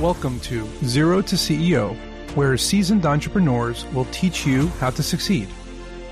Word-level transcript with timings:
Welcome 0.00 0.40
to 0.40 0.68
Zero 0.84 1.22
to 1.22 1.36
CEO, 1.36 1.96
where 2.36 2.58
seasoned 2.58 3.06
entrepreneurs 3.06 3.86
will 3.94 4.04
teach 4.06 4.46
you 4.46 4.66
how 4.78 4.90
to 4.90 5.02
succeed. 5.02 5.48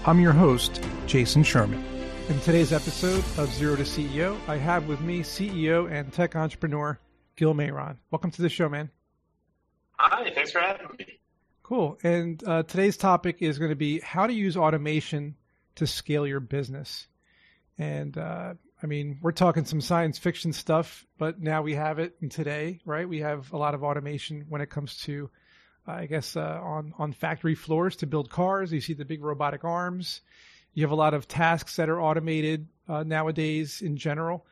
I'm 0.07 0.21
your 0.21 0.33
host, 0.33 0.83
Jason 1.07 1.42
Sherman. 1.42 1.85
In 2.31 2.41
today's 2.41 2.73
episode 2.73 3.23
of 3.37 3.53
Zero 3.53 3.77
to 3.77 3.83
CEO, 3.83 4.39
I 4.49 4.57
have 4.57 4.89
with 4.89 5.03
me 5.03 5.21
CEO 5.21 5.93
and 5.93 6.11
tech 6.11 6.35
entrepreneur 6.35 6.99
Gil 7.37 7.53
Mayron. 7.53 7.99
Welcome 8.11 8.31
to 8.31 8.41
the 8.41 8.49
show, 8.49 8.71
man. 8.71 8.89
Hi, 9.98 10.30
thanks 10.35 10.51
for 10.51 10.61
having 10.61 10.87
me. 10.98 11.19
Cool. 11.62 11.98
And 12.03 12.43
uh, 12.48 12.62
today's 12.62 12.96
topic 12.96 13.43
is 13.43 13.59
going 13.59 13.71
to 13.71 13.77
be 13.77 14.01
how 14.01 14.27
to 14.27 14.32
use 14.32 14.57
automation 14.57 15.37
to 15.75 15.87
scale 15.87 16.27
your 16.27 16.41
business. 16.41 17.07
And 17.77 18.16
uh, 18.16 18.55
I 18.82 18.86
mean, 18.86 19.18
we're 19.22 19.32
talking 19.32 19.64
some 19.64 19.80
science 19.80 20.18
fiction 20.18 20.52
stuff, 20.52 21.07
but 21.16 21.40
now 21.40 21.62
we 21.62 21.75
have 21.75 21.98
it 21.98 22.16
in 22.20 22.29
today, 22.29 22.80
right? 22.84 23.08
We 23.08 23.20
have 23.20 23.52
a 23.52 23.57
lot 23.57 23.75
of 23.75 23.82
automation 23.82 24.45
when 24.48 24.61
it 24.61 24.68
comes 24.68 24.96
to, 25.02 25.30
uh, 25.89 25.93
I 25.93 26.07
guess, 26.07 26.36
uh, 26.36 26.61
on 26.62 26.93
on 26.99 27.13
factory 27.13 27.54
floors 27.54 27.96
to 27.96 28.07
build 28.07 28.30
cars. 28.30 28.72
You 28.72 28.80
see 28.80 28.94
the 28.94 29.04
big 29.04 29.22
robotic 29.22 29.64
arms. 29.64 30.21
You 30.75 30.82
have 30.82 30.90
a 30.90 30.96
lot 30.96 31.14
of 31.14 31.29
tasks 31.29 31.76
that 31.76 31.89
are 31.89 32.00
automated 32.00 32.66
uh, 32.89 33.05
nowadays 33.05 33.80
in 33.80 33.97
general. 33.97 34.44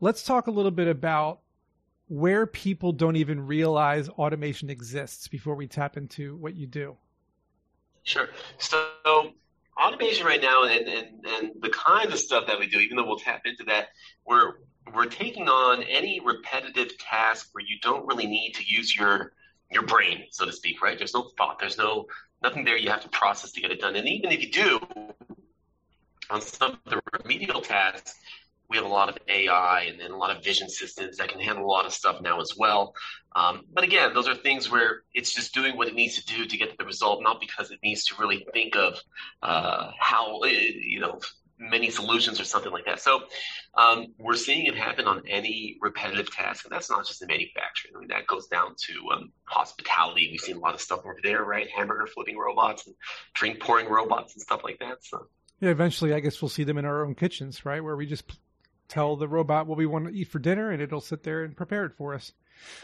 Let's 0.00 0.22
talk 0.22 0.46
a 0.46 0.50
little 0.50 0.70
bit 0.70 0.88
about 0.88 1.40
where 2.08 2.46
people 2.46 2.92
don't 2.92 3.16
even 3.16 3.46
realize 3.46 4.08
automation 4.10 4.68
exists 4.68 5.26
before 5.26 5.54
we 5.54 5.66
tap 5.66 5.96
into 5.96 6.36
what 6.36 6.54
you 6.54 6.66
do. 6.66 6.96
Sure. 8.02 8.28
So 8.58 9.32
automation 9.82 10.26
right 10.26 10.42
now 10.42 10.64
and, 10.64 10.88
and, 10.88 11.26
and 11.26 11.50
the 11.60 11.70
kind 11.70 12.12
of 12.12 12.18
stuff 12.18 12.46
that 12.46 12.58
we 12.58 12.66
do, 12.66 12.78
even 12.78 12.96
though 12.96 13.06
we'll 13.06 13.18
tap 13.18 13.42
into 13.44 13.64
that, 13.64 13.88
we're 14.26 14.54
we're 14.94 15.06
taking 15.06 15.48
on 15.48 15.82
any 15.82 16.20
repetitive 16.20 16.96
task 16.98 17.48
where 17.52 17.64
you 17.64 17.78
don't 17.80 18.06
really 18.06 18.26
need 18.26 18.52
to 18.52 18.64
use 18.64 18.94
your 18.94 19.32
your 19.70 19.82
brain, 19.82 20.24
so 20.30 20.44
to 20.44 20.52
speak, 20.52 20.82
right? 20.82 20.98
There's 20.98 21.14
no 21.14 21.30
thought, 21.36 21.58
there's 21.58 21.78
no 21.78 22.06
nothing 22.42 22.64
there 22.64 22.76
you 22.76 22.90
have 22.90 23.00
to 23.02 23.08
process 23.08 23.52
to 23.52 23.60
get 23.60 23.70
it 23.70 23.80
done. 23.80 23.96
And 23.96 24.06
even 24.06 24.30
if 24.30 24.42
you 24.42 24.50
do, 24.50 24.80
on 26.30 26.40
some 26.40 26.72
of 26.72 26.90
the 26.92 27.00
remedial 27.22 27.60
tasks, 27.60 28.14
we 28.68 28.76
have 28.76 28.86
a 28.86 28.88
lot 28.88 29.08
of 29.08 29.18
AI 29.28 29.82
and 29.82 30.00
then 30.00 30.10
a 30.10 30.16
lot 30.16 30.34
of 30.34 30.42
vision 30.42 30.68
systems 30.68 31.18
that 31.18 31.28
can 31.28 31.40
handle 31.40 31.64
a 31.64 31.66
lot 31.66 31.86
of 31.86 31.92
stuff 31.92 32.20
now 32.20 32.40
as 32.40 32.54
well. 32.56 32.94
Um, 33.36 33.62
but 33.72 33.84
again, 33.84 34.14
those 34.14 34.28
are 34.28 34.34
things 34.34 34.70
where 34.70 35.02
it's 35.12 35.32
just 35.32 35.54
doing 35.54 35.76
what 35.76 35.88
it 35.88 35.94
needs 35.94 36.22
to 36.22 36.24
do 36.24 36.46
to 36.46 36.56
get 36.56 36.76
the 36.78 36.84
result, 36.84 37.22
not 37.22 37.40
because 37.40 37.70
it 37.70 37.80
needs 37.82 38.04
to 38.06 38.14
really 38.18 38.46
think 38.52 38.76
of 38.76 38.98
uh, 39.42 39.90
how 39.98 40.40
uh, 40.40 40.46
you 40.46 41.00
know 41.00 41.18
many 41.58 41.90
solutions 41.90 42.40
or 42.40 42.44
something 42.44 42.72
like 42.72 42.84
that. 42.84 43.00
So 43.00 43.22
um, 43.74 44.06
we're 44.18 44.36
seeing 44.36 44.66
it 44.66 44.76
happen 44.76 45.06
on 45.06 45.22
any 45.28 45.76
repetitive 45.80 46.30
task, 46.30 46.64
and 46.64 46.72
that's 46.72 46.90
not 46.90 47.06
just 47.06 47.22
in 47.22 47.28
manufacturing. 47.28 47.94
I 47.96 48.00
mean, 48.00 48.08
that 48.08 48.26
goes 48.26 48.46
down 48.46 48.74
to 48.76 49.10
um, 49.12 49.32
hospitality. 49.44 50.28
We've 50.30 50.40
seen 50.40 50.56
a 50.56 50.60
lot 50.60 50.74
of 50.74 50.80
stuff 50.80 51.00
over 51.00 51.18
there, 51.22 51.44
right? 51.44 51.68
Hamburger 51.74 52.06
flipping 52.06 52.38
robots 52.38 52.86
and 52.86 52.94
drink 53.34 53.60
pouring 53.60 53.88
robots 53.88 54.34
and 54.34 54.42
stuff 54.42 54.62
like 54.64 54.78
that. 54.80 54.98
So. 55.02 55.26
Yeah, 55.60 55.70
eventually, 55.70 56.12
I 56.12 56.20
guess 56.20 56.42
we'll 56.42 56.48
see 56.48 56.64
them 56.64 56.78
in 56.78 56.84
our 56.84 57.04
own 57.04 57.14
kitchens, 57.14 57.64
right? 57.64 57.82
Where 57.82 57.96
we 57.96 58.06
just 58.06 58.24
tell 58.94 59.16
the 59.16 59.26
robot 59.26 59.66
what 59.66 59.76
we 59.76 59.86
want 59.86 60.06
to 60.06 60.14
eat 60.14 60.28
for 60.28 60.38
dinner, 60.38 60.70
and 60.70 60.80
it'll 60.80 61.00
sit 61.00 61.24
there 61.24 61.42
and 61.42 61.56
prepare 61.56 61.84
it 61.84 61.92
for 61.96 62.14
us. 62.14 62.32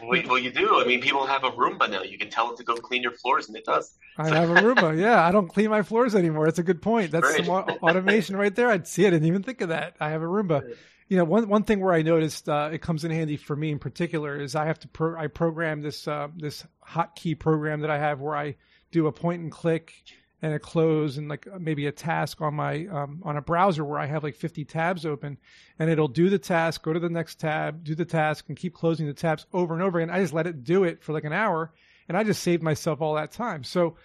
Well, 0.02 0.20
well, 0.26 0.38
you 0.38 0.50
do. 0.50 0.80
I 0.80 0.84
mean, 0.84 1.00
people 1.00 1.24
have 1.24 1.44
a 1.44 1.50
Roomba 1.52 1.88
now. 1.88 2.02
You 2.02 2.18
can 2.18 2.28
tell 2.28 2.50
it 2.50 2.56
to 2.56 2.64
go 2.64 2.74
clean 2.74 3.02
your 3.02 3.12
floors, 3.12 3.46
and 3.46 3.56
it 3.56 3.64
does. 3.64 3.96
I 4.18 4.28
have 4.28 4.50
a 4.50 4.54
Roomba. 4.56 4.90
Yeah, 5.00 5.24
I 5.24 5.30
don't 5.30 5.48
clean 5.48 5.70
my 5.70 5.82
floors 5.82 6.14
anymore. 6.14 6.46
That's 6.46 6.58
a 6.58 6.64
good 6.64 6.82
point. 6.82 7.12
That's 7.12 7.24
right. 7.24 7.46
some 7.46 7.48
automation 7.48 8.36
right 8.36 8.54
there. 8.54 8.68
I'd 8.68 8.88
see. 8.88 9.06
I 9.06 9.10
didn't 9.10 9.28
even 9.28 9.44
think 9.44 9.60
of 9.60 9.68
that. 9.68 9.94
I 10.00 10.10
have 10.10 10.22
a 10.22 10.26
Roomba. 10.26 10.74
You 11.08 11.16
know, 11.16 11.24
one 11.24 11.48
one 11.48 11.62
thing 11.62 11.80
where 11.80 11.94
I 11.94 12.02
noticed 12.02 12.48
uh, 12.48 12.70
it 12.72 12.82
comes 12.82 13.04
in 13.04 13.10
handy 13.12 13.36
for 13.36 13.54
me 13.54 13.70
in 13.70 13.78
particular 13.78 14.40
is 14.40 14.54
I 14.54 14.66
have 14.66 14.78
to 14.80 14.88
pro- 14.88 15.18
I 15.18 15.28
program 15.28 15.80
this 15.80 16.08
uh, 16.08 16.28
this 16.36 16.66
hotkey 16.86 17.38
program 17.38 17.80
that 17.80 17.90
I 17.90 17.98
have 17.98 18.20
where 18.20 18.36
I 18.36 18.56
do 18.90 19.06
a 19.06 19.12
point 19.12 19.42
and 19.42 19.52
click 19.52 19.94
and 20.42 20.54
a 20.54 20.58
close 20.58 21.18
and 21.18 21.28
like 21.28 21.46
maybe 21.60 21.86
a 21.86 21.92
task 21.92 22.40
on 22.40 22.54
my 22.54 22.86
um, 22.86 23.20
on 23.24 23.36
a 23.36 23.42
browser 23.42 23.84
where 23.84 23.98
I 23.98 24.06
have 24.06 24.22
like 24.22 24.36
50 24.36 24.64
tabs 24.64 25.04
open, 25.04 25.38
and 25.78 25.90
it'll 25.90 26.08
do 26.08 26.30
the 26.30 26.38
task, 26.38 26.82
go 26.82 26.92
to 26.92 27.00
the 27.00 27.10
next 27.10 27.40
tab, 27.40 27.84
do 27.84 27.94
the 27.94 28.04
task, 28.04 28.46
and 28.48 28.56
keep 28.56 28.74
closing 28.74 29.06
the 29.06 29.14
tabs 29.14 29.46
over 29.52 29.74
and 29.74 29.82
over 29.82 29.98
again. 29.98 30.14
I 30.14 30.20
just 30.20 30.32
let 30.32 30.46
it 30.46 30.64
do 30.64 30.84
it 30.84 31.02
for 31.02 31.12
like 31.12 31.24
an 31.24 31.32
hour, 31.32 31.72
and 32.08 32.16
I 32.16 32.24
just 32.24 32.42
saved 32.42 32.62
myself 32.62 33.00
all 33.00 33.14
that 33.14 33.32
time. 33.32 33.64
So, 33.64 33.96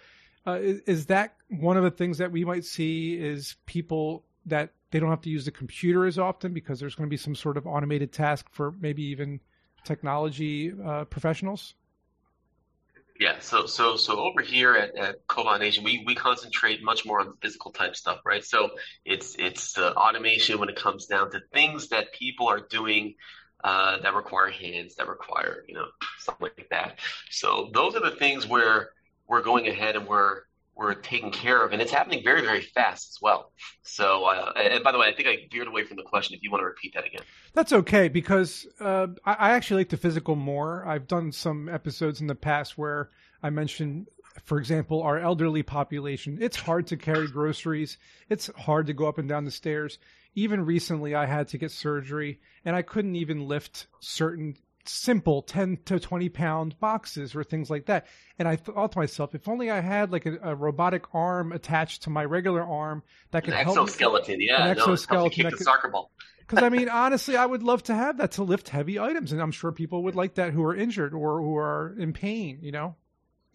uh, 0.46 0.58
is, 0.60 0.80
is 0.80 1.06
that 1.06 1.36
one 1.48 1.76
of 1.76 1.84
the 1.84 1.90
things 1.90 2.18
that 2.18 2.30
we 2.30 2.44
might 2.44 2.64
see? 2.64 3.14
Is 3.14 3.56
people 3.66 4.24
that 4.44 4.72
they 4.90 5.00
don't 5.00 5.10
have 5.10 5.22
to 5.22 5.30
use 5.30 5.44
the 5.44 5.50
computer 5.50 6.06
as 6.06 6.18
often 6.18 6.52
because 6.52 6.78
there's 6.78 6.94
going 6.94 7.08
to 7.08 7.10
be 7.10 7.16
some 7.16 7.34
sort 7.34 7.56
of 7.56 7.66
automated 7.66 8.12
task 8.12 8.46
for 8.52 8.72
maybe 8.80 9.02
even 9.02 9.40
technology 9.84 10.72
uh, 10.84 11.04
professionals? 11.04 11.74
Yeah, 13.18 13.38
so 13.40 13.66
so 13.66 13.96
so 13.96 14.18
over 14.18 14.42
here 14.42 14.74
at, 14.74 14.94
at 14.96 15.16
Nation, 15.58 15.84
we, 15.84 16.02
we 16.06 16.14
concentrate 16.14 16.82
much 16.82 17.06
more 17.06 17.20
on 17.20 17.32
physical 17.40 17.70
type 17.70 17.96
stuff, 17.96 18.20
right? 18.24 18.44
So 18.44 18.70
it's 19.04 19.36
it's 19.38 19.78
uh, 19.78 19.92
automation 19.92 20.58
when 20.58 20.68
it 20.68 20.76
comes 20.76 21.06
down 21.06 21.30
to 21.30 21.40
things 21.52 21.88
that 21.88 22.12
people 22.12 22.48
are 22.48 22.60
doing 22.60 23.14
uh, 23.64 24.00
that 24.02 24.14
require 24.14 24.50
hands, 24.50 24.96
that 24.96 25.08
require 25.08 25.64
you 25.66 25.74
know 25.74 25.86
something 26.18 26.50
like 26.58 26.68
that. 26.70 26.98
So 27.30 27.70
those 27.72 27.94
are 27.94 28.02
the 28.02 28.16
things 28.16 28.46
where 28.46 28.90
we're 29.26 29.42
going 29.42 29.66
ahead 29.66 29.96
and 29.96 30.06
we're 30.06 30.42
we're 30.76 30.94
taking 30.94 31.30
care 31.30 31.64
of, 31.64 31.72
and 31.72 31.80
it's 31.80 31.90
happening 31.90 32.22
very 32.22 32.42
very 32.42 32.60
fast 32.60 33.10
as 33.10 33.18
well. 33.20 33.52
So 33.82 34.24
uh, 34.24 34.52
and 34.56 34.84
by 34.84 34.92
the 34.92 34.98
way, 34.98 35.08
I 35.08 35.14
think 35.14 35.28
I 35.28 35.48
veered 35.50 35.68
away 35.68 35.84
from 35.84 35.96
the 35.96 36.02
question. 36.02 36.36
If 36.36 36.42
you 36.42 36.50
want 36.50 36.60
to 36.60 36.66
repeat 36.66 36.94
that 36.94 37.06
again, 37.06 37.22
that's 37.54 37.72
okay 37.72 38.08
because 38.08 38.66
uh, 38.80 39.08
I, 39.24 39.32
I 39.32 39.50
actually 39.52 39.80
like 39.80 39.88
the 39.88 39.96
physical 39.96 40.36
more. 40.36 40.86
I've 40.86 41.08
done 41.08 41.32
some 41.32 41.68
episodes 41.68 42.20
in 42.20 42.26
the 42.26 42.34
past 42.34 42.76
where 42.76 43.10
I 43.42 43.50
mentioned 43.50 44.06
for 44.44 44.58
example, 44.58 45.02
our 45.02 45.18
elderly 45.18 45.62
population, 45.62 46.38
it's 46.40 46.56
hard 46.56 46.86
to 46.88 46.96
carry 46.96 47.26
groceries. 47.26 47.98
It's 48.28 48.50
hard 48.56 48.86
to 48.86 48.92
go 48.92 49.08
up 49.08 49.18
and 49.18 49.28
down 49.28 49.44
the 49.44 49.50
stairs. 49.50 49.98
Even 50.34 50.66
recently, 50.66 51.14
I 51.14 51.26
had 51.26 51.48
to 51.48 51.58
get 51.58 51.70
surgery 51.70 52.40
and 52.64 52.76
I 52.76 52.82
couldn't 52.82 53.16
even 53.16 53.48
lift 53.48 53.86
certain 54.00 54.56
simple 54.88 55.42
10 55.42 55.78
to 55.86 56.00
20 56.00 56.28
pound 56.28 56.78
boxes 56.80 57.34
or 57.34 57.44
things 57.44 57.70
like 57.70 57.86
that. 57.86 58.06
And 58.38 58.46
I 58.46 58.56
thought 58.56 58.92
to 58.92 58.98
myself, 58.98 59.34
if 59.34 59.48
only 59.48 59.70
I 59.70 59.80
had 59.80 60.12
like 60.12 60.26
a, 60.26 60.38
a 60.42 60.54
robotic 60.54 61.14
arm 61.14 61.52
attached 61.52 62.02
to 62.02 62.10
my 62.10 62.24
regular 62.24 62.62
arm 62.62 63.02
that 63.30 63.44
could 63.44 63.54
an 63.54 63.64
help. 63.64 63.78
Exoskeleton, 63.78 64.40
yeah. 64.40 64.64
An 64.64 64.70
exoskeleton. 64.70 65.44
No, 65.44 65.50
could, 65.50 65.58
soccer 65.60 65.88
ball. 65.88 66.10
Because 66.48 66.62
I 66.62 66.68
mean, 66.68 66.88
honestly, 66.92 67.36
I 67.36 67.44
would 67.44 67.64
love 67.64 67.82
to 67.84 67.94
have 67.94 68.18
that 68.18 68.32
to 68.32 68.44
lift 68.44 68.68
heavy 68.68 69.00
items, 69.00 69.32
and 69.32 69.42
I'm 69.42 69.50
sure 69.50 69.72
people 69.72 70.04
would 70.04 70.14
like 70.14 70.36
that 70.36 70.52
who 70.52 70.62
are 70.62 70.76
injured 70.76 71.12
or 71.12 71.40
who 71.40 71.56
are 71.56 71.96
in 71.98 72.12
pain. 72.12 72.58
You 72.62 72.70
know. 72.70 72.94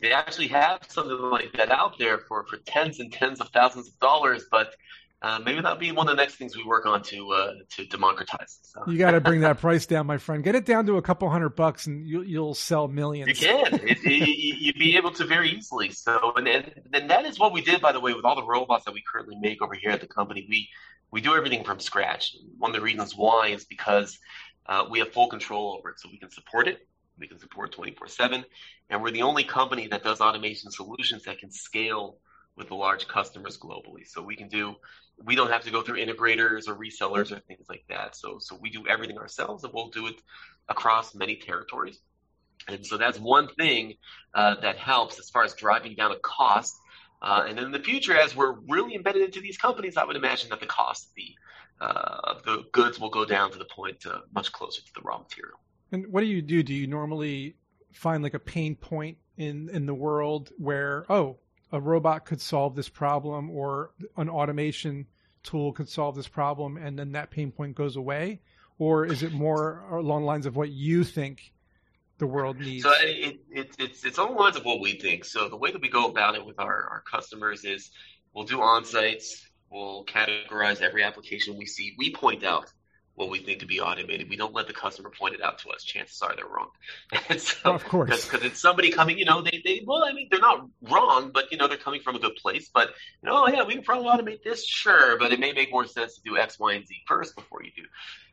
They 0.01 0.11
actually 0.11 0.47
have 0.47 0.79
something 0.89 1.17
like 1.29 1.53
that 1.53 1.71
out 1.71 1.99
there 1.99 2.17
for, 2.17 2.43
for 2.47 2.57
tens 2.57 2.99
and 2.99 3.13
tens 3.13 3.39
of 3.39 3.49
thousands 3.49 3.87
of 3.87 3.99
dollars, 3.99 4.45
but 4.49 4.75
uh, 5.21 5.39
maybe 5.45 5.61
that'll 5.61 5.77
be 5.77 5.91
one 5.91 6.07
of 6.07 6.15
the 6.15 6.21
next 6.21 6.35
things 6.35 6.57
we 6.57 6.63
work 6.63 6.85
on 6.85 7.03
to 7.03 7.31
uh, 7.31 7.53
to 7.69 7.85
democratize. 7.85 8.59
So. 8.63 8.83
You 8.87 8.97
got 8.97 9.11
to 9.11 9.21
bring 9.21 9.41
that 9.41 9.59
price 9.61 9.85
down, 9.85 10.07
my 10.07 10.17
friend. 10.17 10.43
Get 10.43 10.55
it 10.55 10.65
down 10.65 10.85
to 10.87 10.97
a 10.97 11.01
couple 11.01 11.29
hundred 11.29 11.49
bucks, 11.49 11.85
and 11.85 12.07
you, 12.07 12.23
you'll 12.23 12.55
sell 12.55 12.87
millions. 12.87 13.27
You 13.29 13.47
can. 13.47 13.73
it, 13.73 13.99
it, 14.03 14.59
you'd 14.59 14.79
be 14.79 14.97
able 14.97 15.11
to 15.11 15.25
very 15.25 15.51
easily. 15.51 15.91
So, 15.91 16.33
and, 16.35 16.47
and 16.47 16.73
and 16.93 17.09
that 17.09 17.25
is 17.25 17.37
what 17.37 17.53
we 17.53 17.61
did, 17.61 17.81
by 17.81 17.91
the 17.91 17.99
way, 17.99 18.13
with 18.13 18.25
all 18.25 18.35
the 18.35 18.45
robots 18.45 18.85
that 18.85 18.93
we 18.93 19.03
currently 19.11 19.35
make 19.35 19.61
over 19.61 19.75
here 19.75 19.91
at 19.91 20.01
the 20.01 20.07
company. 20.07 20.47
We 20.49 20.67
we 21.11 21.21
do 21.21 21.35
everything 21.35 21.63
from 21.63 21.79
scratch. 21.79 22.35
One 22.57 22.71
of 22.71 22.75
the 22.75 22.81
reasons 22.81 23.15
why 23.15 23.49
is 23.49 23.65
because 23.65 24.17
uh, 24.65 24.85
we 24.89 24.99
have 24.99 25.11
full 25.11 25.27
control 25.27 25.75
over 25.77 25.89
it, 25.89 25.99
so 25.99 26.09
we 26.11 26.17
can 26.17 26.31
support 26.31 26.67
it. 26.67 26.87
We 27.19 27.27
can 27.27 27.39
support 27.39 27.71
24 27.73 28.07
7. 28.07 28.45
And 28.89 29.01
we're 29.01 29.11
the 29.11 29.21
only 29.21 29.43
company 29.43 29.87
that 29.87 30.03
does 30.03 30.21
automation 30.21 30.71
solutions 30.71 31.23
that 31.25 31.39
can 31.39 31.51
scale 31.51 32.17
with 32.57 32.67
the 32.67 32.75
large 32.75 33.07
customers 33.07 33.57
globally. 33.57 34.05
So 34.05 34.21
we 34.21 34.35
can 34.35 34.47
do, 34.47 34.75
we 35.25 35.35
don't 35.35 35.51
have 35.51 35.63
to 35.63 35.71
go 35.71 35.81
through 35.81 35.97
integrators 35.97 36.67
or 36.67 36.75
resellers 36.75 37.31
or 37.31 37.39
things 37.39 37.65
like 37.69 37.83
that. 37.89 38.15
So, 38.15 38.37
so 38.39 38.57
we 38.59 38.69
do 38.69 38.87
everything 38.87 39.17
ourselves 39.17 39.63
and 39.63 39.73
we'll 39.73 39.89
do 39.89 40.07
it 40.07 40.15
across 40.69 41.15
many 41.15 41.35
territories. 41.35 41.99
And 42.67 42.85
so 42.85 42.97
that's 42.97 43.19
one 43.19 43.47
thing 43.55 43.95
uh, 44.33 44.55
that 44.61 44.77
helps 44.77 45.19
as 45.19 45.29
far 45.29 45.43
as 45.43 45.53
driving 45.53 45.95
down 45.95 46.11
a 46.11 46.19
cost. 46.19 46.75
Uh, 47.21 47.45
and 47.47 47.57
then 47.57 47.65
in 47.65 47.71
the 47.71 47.79
future, 47.79 48.17
as 48.17 48.35
we're 48.35 48.53
really 48.67 48.95
embedded 48.95 49.23
into 49.23 49.41
these 49.41 49.57
companies, 49.57 49.97
I 49.97 50.03
would 50.03 50.15
imagine 50.15 50.49
that 50.49 50.59
the 50.59 50.67
cost 50.67 51.07
of 51.07 51.11
the, 51.15 51.85
uh, 51.85 52.33
the 52.45 52.63
goods 52.71 52.99
will 52.99 53.09
go 53.09 53.25
down 53.25 53.51
to 53.51 53.57
the 53.57 53.65
point 53.65 54.05
uh, 54.05 54.19
much 54.33 54.51
closer 54.51 54.81
to 54.81 54.93
the 54.95 55.01
raw 55.01 55.17
material. 55.17 55.59
And 55.91 56.07
what 56.07 56.21
do 56.21 56.27
you 56.27 56.41
do? 56.41 56.63
Do 56.63 56.73
you 56.73 56.87
normally 56.87 57.55
find 57.91 58.23
like 58.23 58.33
a 58.33 58.39
pain 58.39 58.75
point 58.75 59.17
in 59.37 59.69
in 59.69 59.85
the 59.85 59.93
world 59.93 60.51
where 60.57 61.05
oh 61.09 61.37
a 61.71 61.79
robot 61.79 62.25
could 62.25 62.41
solve 62.41 62.75
this 62.75 62.89
problem 62.89 63.49
or 63.49 63.91
an 64.17 64.29
automation 64.29 65.07
tool 65.43 65.73
could 65.73 65.89
solve 65.89 66.15
this 66.15 66.27
problem 66.27 66.77
and 66.77 66.97
then 66.97 67.11
that 67.13 67.31
pain 67.31 67.51
point 67.51 67.75
goes 67.75 67.95
away? 67.95 68.41
Or 68.77 69.05
is 69.05 69.21
it 69.21 69.31
more 69.31 69.83
along 69.91 70.21
the 70.21 70.27
lines 70.27 70.45
of 70.45 70.55
what 70.55 70.69
you 70.69 71.03
think 71.03 71.53
the 72.17 72.25
world 72.25 72.59
needs? 72.59 72.83
So 72.83 72.91
it, 73.01 73.39
it, 73.51 73.75
it's 73.77 74.03
it's 74.03 74.17
along 74.17 74.33
the 74.35 74.39
lines 74.39 74.55
of 74.55 74.65
what 74.65 74.79
we 74.79 74.93
think. 74.93 75.23
So 75.23 75.49
the 75.49 75.57
way 75.57 75.71
that 75.71 75.81
we 75.81 75.89
go 75.89 76.07
about 76.07 76.35
it 76.35 76.43
with 76.43 76.59
our, 76.59 76.87
our 76.89 77.03
customers 77.09 77.63
is 77.63 77.91
we'll 78.33 78.45
do 78.45 78.61
on 78.61 78.83
sites 78.83 79.51
we'll 79.71 80.05
categorize 80.05 80.81
every 80.81 81.03
application 81.03 81.57
we 81.57 81.65
see. 81.65 81.95
We 81.97 82.13
point 82.13 82.43
out 82.43 82.71
what 83.15 83.29
we 83.29 83.39
think 83.39 83.59
to 83.59 83.65
be 83.65 83.79
automated. 83.79 84.29
We 84.29 84.35
don't 84.35 84.53
let 84.53 84.67
the 84.67 84.73
customer 84.73 85.09
point 85.09 85.35
it 85.35 85.43
out 85.43 85.59
to 85.59 85.69
us. 85.69 85.83
Chances 85.83 86.21
are 86.21 86.35
they're 86.35 86.45
wrong. 86.45 86.69
So, 87.37 87.73
of 87.73 87.83
course, 87.85 88.25
because 88.25 88.45
it's 88.45 88.59
somebody 88.59 88.91
coming, 88.91 89.17
you 89.17 89.25
know, 89.25 89.41
they, 89.41 89.61
they, 89.63 89.83
well, 89.85 90.03
I 90.03 90.13
mean, 90.13 90.27
they're 90.29 90.39
not 90.39 90.67
wrong, 90.89 91.31
but 91.33 91.51
you 91.51 91.57
know, 91.57 91.67
they're 91.67 91.77
coming 91.77 92.01
from 92.01 92.15
a 92.15 92.19
good 92.19 92.35
place. 92.35 92.69
But 92.73 92.89
you 93.21 93.29
know, 93.29 93.45
oh 93.45 93.47
yeah, 93.47 93.63
we 93.63 93.73
can 93.73 93.83
probably 93.83 94.09
automate 94.09 94.43
this, 94.43 94.65
sure, 94.65 95.17
but 95.17 95.31
it 95.31 95.39
may 95.39 95.53
make 95.53 95.71
more 95.71 95.87
sense 95.87 96.15
to 96.15 96.21
do 96.21 96.37
X, 96.37 96.59
Y, 96.59 96.73
and 96.73 96.85
Z 96.85 96.95
first 97.07 97.35
before 97.35 97.63
you 97.63 97.71
do. 97.75 97.83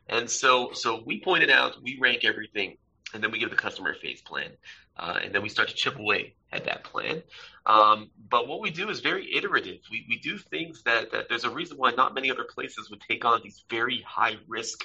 And 0.07 0.29
so, 0.29 0.71
so 0.73 1.01
we 1.05 1.21
pointed 1.21 1.49
out, 1.49 1.75
we 1.83 1.97
rank 2.01 2.25
everything, 2.25 2.77
and 3.13 3.23
then 3.23 3.31
we 3.31 3.39
give 3.39 3.49
the 3.49 3.55
customer 3.55 3.91
a 3.91 3.95
phase 3.95 4.21
plan, 4.21 4.51
uh, 4.99 5.19
and 5.23 5.33
then 5.33 5.41
we 5.41 5.49
start 5.49 5.69
to 5.69 5.75
chip 5.75 5.97
away 5.97 6.35
at 6.51 6.65
that 6.65 6.83
plan. 6.83 7.23
Um, 7.65 8.09
but 8.29 8.47
what 8.47 8.61
we 8.61 8.69
do 8.69 8.89
is 8.89 8.99
very 8.99 9.35
iterative. 9.35 9.79
We, 9.89 10.05
we 10.09 10.17
do 10.19 10.37
things 10.37 10.83
that, 10.83 11.11
that 11.11 11.29
there's 11.29 11.45
a 11.45 11.49
reason 11.49 11.77
why 11.77 11.91
not 11.91 12.13
many 12.13 12.29
other 12.31 12.43
places 12.43 12.89
would 12.89 13.01
take 13.01 13.23
on 13.25 13.41
these 13.43 13.63
very 13.69 14.03
high 14.05 14.37
risk 14.47 14.83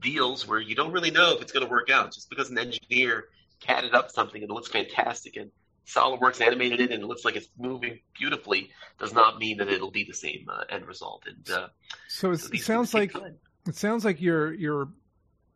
deals 0.00 0.46
where 0.46 0.60
you 0.60 0.74
don't 0.74 0.92
really 0.92 1.10
know 1.10 1.34
if 1.34 1.40
it's 1.40 1.52
going 1.52 1.64
to 1.64 1.70
work 1.70 1.90
out. 1.90 2.12
Just 2.12 2.28
because 2.28 2.50
an 2.50 2.58
engineer 2.58 3.28
catted 3.60 3.94
up 3.94 4.10
something 4.10 4.42
and 4.42 4.50
it 4.50 4.54
looks 4.54 4.68
fantastic 4.68 5.36
and 5.36 5.50
SolidWorks 5.86 6.40
animated 6.40 6.80
it 6.80 6.90
and 6.90 7.02
it 7.02 7.06
looks 7.06 7.24
like 7.24 7.36
it's 7.36 7.48
moving 7.58 8.00
beautifully 8.18 8.70
does 8.98 9.14
not 9.14 9.38
mean 9.38 9.58
that 9.58 9.68
it'll 9.68 9.92
be 9.92 10.04
the 10.04 10.14
same 10.14 10.46
uh, 10.52 10.64
end 10.68 10.84
result. 10.84 11.22
And 11.26 11.56
uh, 11.56 11.68
so, 12.08 12.32
it 12.32 12.40
sounds 12.40 12.92
like 12.92 13.14
it 13.66 13.76
sounds 13.76 14.04
like 14.04 14.20
you're 14.20 14.52
you're 14.52 14.88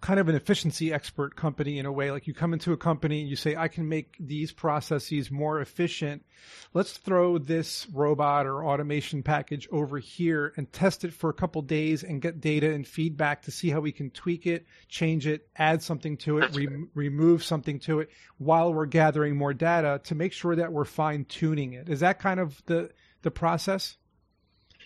kind 0.01 0.19
of 0.19 0.29
an 0.29 0.35
efficiency 0.35 0.93
expert 0.93 1.37
company 1.37 1.79
in 1.79 1.85
a 1.85 1.93
way. 1.93 2.11
Like 2.11 2.27
you 2.27 2.33
come 2.33 2.55
into 2.55 2.73
a 2.73 2.77
company 2.77 3.21
and 3.21 3.29
you 3.29 3.37
say, 3.37 3.55
I 3.55 3.69
can 3.69 3.89
make 3.89 4.17
these 4.19 4.51
processes 4.51 5.31
more 5.31 5.61
efficient. 5.61 6.25
Let's 6.73 6.97
throw 6.97 7.37
this 7.37 7.87
robot 7.93 8.47
or 8.47 8.65
automation 8.65 9.23
package 9.23 9.69
over 9.71 9.99
here 9.99 10.55
and 10.57 10.73
test 10.73 11.05
it 11.05 11.13
for 11.13 11.29
a 11.29 11.35
couple 11.35 11.61
days 11.63 12.03
and 12.03 12.23
get 12.23 12.41
data 12.41 12.73
and 12.73 12.87
feedback 12.87 13.43
to 13.43 13.51
see 13.51 13.69
how 13.69 13.81
we 13.81 13.93
can 13.93 14.11
tweak 14.11 14.47
it, 14.47 14.65
change 14.89 15.27
it, 15.27 15.49
add 15.57 15.83
something 15.83 16.17
to 16.19 16.39
it, 16.39 16.55
re- 16.55 16.67
right. 16.67 16.79
remove 16.95 17.45
something 17.45 17.79
to 17.81 18.01
it 18.01 18.11
while 18.39 18.73
we're 18.73 18.87
gathering 18.87 19.37
more 19.37 19.53
data 19.53 20.01
to 20.05 20.15
make 20.15 20.33
sure 20.33 20.57
that 20.57 20.73
we're 20.73 20.87
fine 20.87 21.27
tuning 21.27 21.75
it. 21.75 21.91
Is 21.91 22.01
that 22.01 22.19
kind 22.19 22.41
of 22.41 22.63
the, 22.65 22.91
the 23.21 23.31
process? 23.31 23.99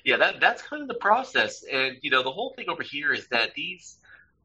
Yeah, 0.04 0.16
that, 0.16 0.40
that's 0.40 0.60
kind 0.60 0.82
of 0.82 0.88
the 0.88 0.94
process. 0.94 1.62
And, 1.62 1.98
you 2.02 2.10
know, 2.10 2.22
the 2.22 2.32
whole 2.32 2.52
thing 2.56 2.68
over 2.68 2.82
here 2.82 3.12
is 3.12 3.28
that 3.28 3.54
these, 3.54 3.98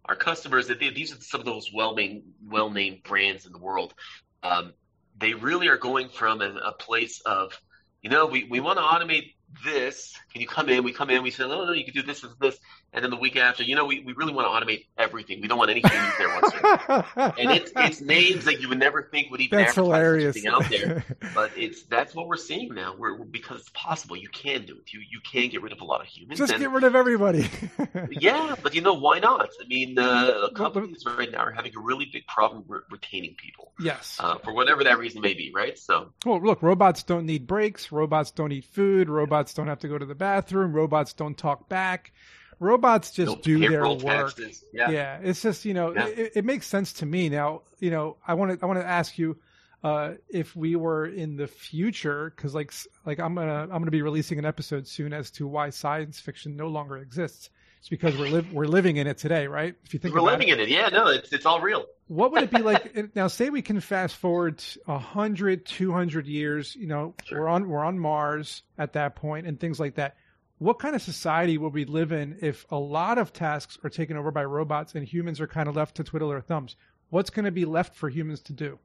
our 0.09 0.15
customers 0.15 0.67
that 0.67 0.79
these 0.79 1.13
are 1.13 1.21
some 1.21 1.39
of 1.39 1.45
those 1.45 1.71
well-named 1.73 2.23
well-named 2.43 3.03
brands 3.03 3.45
in 3.45 3.51
the 3.51 3.59
world. 3.59 3.93
Um, 4.41 4.73
they 5.19 5.35
really 5.35 5.67
are 5.67 5.77
going 5.77 6.09
from 6.09 6.41
a, 6.41 6.49
a 6.65 6.71
place 6.73 7.21
of, 7.25 7.59
you 8.01 8.09
know, 8.09 8.25
we, 8.25 8.45
we 8.49 8.59
want 8.59 8.79
to 8.79 8.83
automate 8.83 9.35
this. 9.63 10.13
Can 10.31 10.41
you 10.41 10.47
come 10.47 10.69
in? 10.69 10.83
We 10.83 10.93
come 10.93 11.09
in. 11.09 11.23
We 11.23 11.31
say, 11.31 11.47
no, 11.47 11.65
no, 11.65 11.71
you 11.71 11.83
can 11.83 11.93
do 11.93 12.03
this, 12.03 12.21
this, 12.21 12.31
this. 12.39 12.57
And 12.91 13.03
then 13.03 13.11
the 13.11 13.17
week 13.17 13.35
after, 13.35 13.61
you 13.63 13.75
know, 13.75 13.85
we, 13.85 13.99
we 13.99 14.13
really 14.13 14.33
want 14.33 14.47
to 14.47 14.65
automate 14.65 14.85
everything. 14.97 15.41
We 15.41 15.47
don't 15.47 15.59
want 15.59 15.69
any 15.69 15.81
humans 15.81 16.13
there 16.17 16.27
whatsoever. 16.27 17.33
and 17.39 17.51
it's 17.51 17.71
it's 17.75 18.01
names 18.01 18.45
that 18.45 18.61
you 18.61 18.69
would 18.69 18.79
never 18.79 19.03
think 19.03 19.29
would 19.29 19.41
even 19.41 19.59
that's 19.59 19.75
hilarious. 19.75 20.41
something 20.41 20.51
out 20.51 20.69
there. 20.69 21.05
But 21.35 21.51
it's 21.55 21.83
that's 21.83 22.15
what 22.15 22.27
we're 22.27 22.37
seeing 22.37 22.73
now. 22.73 22.95
We're, 22.97 23.23
because 23.23 23.61
it's 23.61 23.69
possible. 23.73 24.15
You 24.17 24.29
can 24.29 24.65
do 24.65 24.75
it. 24.77 24.91
You 24.91 25.01
you 25.01 25.19
can 25.21 25.49
get 25.49 25.61
rid 25.61 25.71
of 25.71 25.81
a 25.81 25.83
lot 25.83 26.01
of 26.01 26.07
humans. 26.07 26.39
Just 26.39 26.51
and, 26.51 26.61
get 26.61 26.71
rid 26.71 26.83
of 26.83 26.95
everybody. 26.95 27.47
yeah, 28.11 28.55
but 28.63 28.73
you 28.73 28.81
know 28.81 28.95
why 28.95 29.19
not? 29.19 29.49
I 29.63 29.67
mean, 29.67 29.99
uh, 29.99 30.49
companies 30.55 31.05
right 31.05 31.31
now 31.31 31.39
are 31.39 31.51
having 31.51 31.75
a 31.75 31.79
really 31.79 32.09
big 32.11 32.25
problem 32.25 32.63
re- 32.67 32.79
retaining 32.89 33.35
people. 33.35 33.71
Yes. 33.79 34.17
Uh, 34.19 34.39
for 34.39 34.53
whatever 34.53 34.83
that 34.83 34.97
reason 34.97 35.21
may 35.21 35.35
be, 35.35 35.51
right? 35.53 35.77
So. 35.77 36.11
Well, 36.25 36.41
look, 36.41 36.63
robots 36.63 37.03
don't 37.03 37.25
need 37.25 37.45
breaks. 37.45 37.91
Robots 37.91 38.31
don't 38.31 38.51
eat 38.51 38.65
food. 38.65 39.09
Robots 39.09 39.38
don't 39.53 39.67
have 39.67 39.79
to 39.79 39.87
go 39.87 39.97
to 39.97 40.05
the 40.05 40.15
bathroom. 40.15 40.73
Robots 40.73 41.13
don't 41.13 41.37
talk 41.37 41.69
back 41.69 42.11
robots 42.59 43.11
just 43.11 43.41
do 43.41 43.57
their 43.57 43.87
work. 43.87 44.37
Yeah. 44.73 44.89
yeah. 44.91 45.19
it's 45.21 45.41
just 45.41 45.65
you 45.65 45.73
know 45.73 45.93
yeah. 45.93 46.07
it, 46.07 46.31
it, 46.35 46.45
makes 46.45 46.67
sense 46.67 46.93
to 46.93 47.05
me 47.05 47.29
now. 47.29 47.61
You 47.79 47.91
know, 47.91 48.17
I 48.27 48.33
want 48.33 48.59
to 48.59 48.63
I 48.63 48.67
want 48.67 48.79
to 48.79 48.85
ask 48.85 49.17
you 49.17 49.37
uh, 49.83 50.13
if 50.29 50.55
we 50.55 50.75
were 50.75 51.05
in 51.05 51.37
the 51.37 51.47
future 51.47 52.33
because 52.35 52.53
like 52.53 52.73
like 53.05 53.19
I'm 53.19 53.35
gonna 53.35 53.63
I'm 53.63 53.79
gonna 53.79 53.91
be 53.91 54.01
releasing 54.01 54.39
an 54.39 54.45
episode 54.45 54.87
soon 54.87 55.13
as 55.13 55.31
to 55.31 55.47
why 55.47 55.69
science 55.69 56.19
fiction 56.19 56.55
no 56.55 56.67
longer 56.67 56.97
exists. 56.97 57.49
It's 57.79 57.89
because 57.89 58.17
we're 58.17 58.29
live 58.29 58.51
we're 58.51 58.67
living 58.67 58.97
in 58.97 59.07
it 59.07 59.17
today, 59.17 59.47
right? 59.47 59.75
If 59.83 59.93
you 59.93 59.99
think 59.99 60.13
we're 60.13 60.21
living 60.21 60.49
it. 60.49 60.55
in 60.55 60.59
it, 60.61 60.69
yeah, 60.69 60.89
no, 60.89 61.07
it's 61.07 61.31
it's 61.31 61.45
all 61.45 61.61
real. 61.61 61.85
What 62.09 62.31
would 62.31 62.41
it 62.41 62.49
be 62.49 62.63
like 62.63 63.15
now? 63.15 63.27
Say 63.27 63.51
we 63.51 63.61
can 63.61 63.79
fast 63.81 64.15
forward 64.15 64.63
100, 64.85 65.63
200 65.63 66.25
years. 66.25 66.75
You 66.75 66.87
know, 66.87 67.13
sure. 67.23 67.41
we're 67.41 67.47
on 67.47 67.69
we're 67.69 67.85
on 67.85 67.99
Mars 67.99 68.63
at 68.79 68.93
that 68.93 69.15
point, 69.15 69.45
and 69.45 69.59
things 69.59 69.79
like 69.79 69.93
that 69.95 70.15
what 70.59 70.77
kind 70.77 70.95
of 70.95 71.01
society 71.01 71.57
will 71.57 71.69
we 71.69 71.85
live 71.85 72.11
in 72.11 72.37
if 72.41 72.65
a 72.69 72.75
lot 72.75 73.17
of 73.17 73.33
tasks 73.33 73.79
are 73.83 73.89
taken 73.89 74.17
over 74.17 74.29
by 74.29 74.43
robots 74.43 74.93
and 74.93 75.07
humans 75.07 75.39
are 75.39 75.47
kind 75.47 75.67
of 75.67 75.75
left 75.75 75.95
to 75.95 76.03
twiddle 76.03 76.29
their 76.29 76.41
thumbs? 76.41 76.75
What's 77.09 77.29
going 77.29 77.45
to 77.45 77.51
be 77.51 77.65
left 77.65 77.95
for 77.95 78.09
humans 78.09 78.41
to 78.41 78.53
do? 78.53 78.77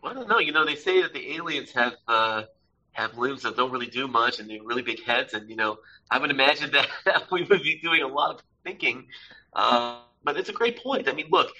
Well, 0.00 0.12
I 0.12 0.14
don't 0.14 0.28
know. 0.28 0.38
You 0.38 0.52
know, 0.52 0.64
they 0.64 0.76
say 0.76 1.02
that 1.02 1.12
the 1.12 1.34
aliens 1.34 1.72
have 1.72 1.94
uh, 2.06 2.44
have 2.92 3.16
limbs 3.16 3.42
that 3.42 3.56
don't 3.56 3.70
really 3.70 3.86
do 3.86 4.08
much 4.08 4.38
and 4.38 4.48
they're 4.48 4.62
really 4.62 4.82
big 4.82 5.02
heads, 5.04 5.34
and 5.34 5.48
you 5.48 5.56
know, 5.56 5.78
I 6.10 6.18
would 6.18 6.30
imagine 6.30 6.70
that, 6.72 6.88
that 7.04 7.30
we 7.30 7.44
would 7.44 7.62
be 7.62 7.78
doing 7.80 8.02
a 8.02 8.08
lot 8.08 8.34
of 8.34 8.42
thinking. 8.64 9.06
Uh, 9.52 9.98
but 10.22 10.36
it's 10.36 10.48
a 10.48 10.52
great 10.52 10.82
point. 10.82 11.08
I 11.08 11.12
mean, 11.12 11.28
look, 11.30 11.50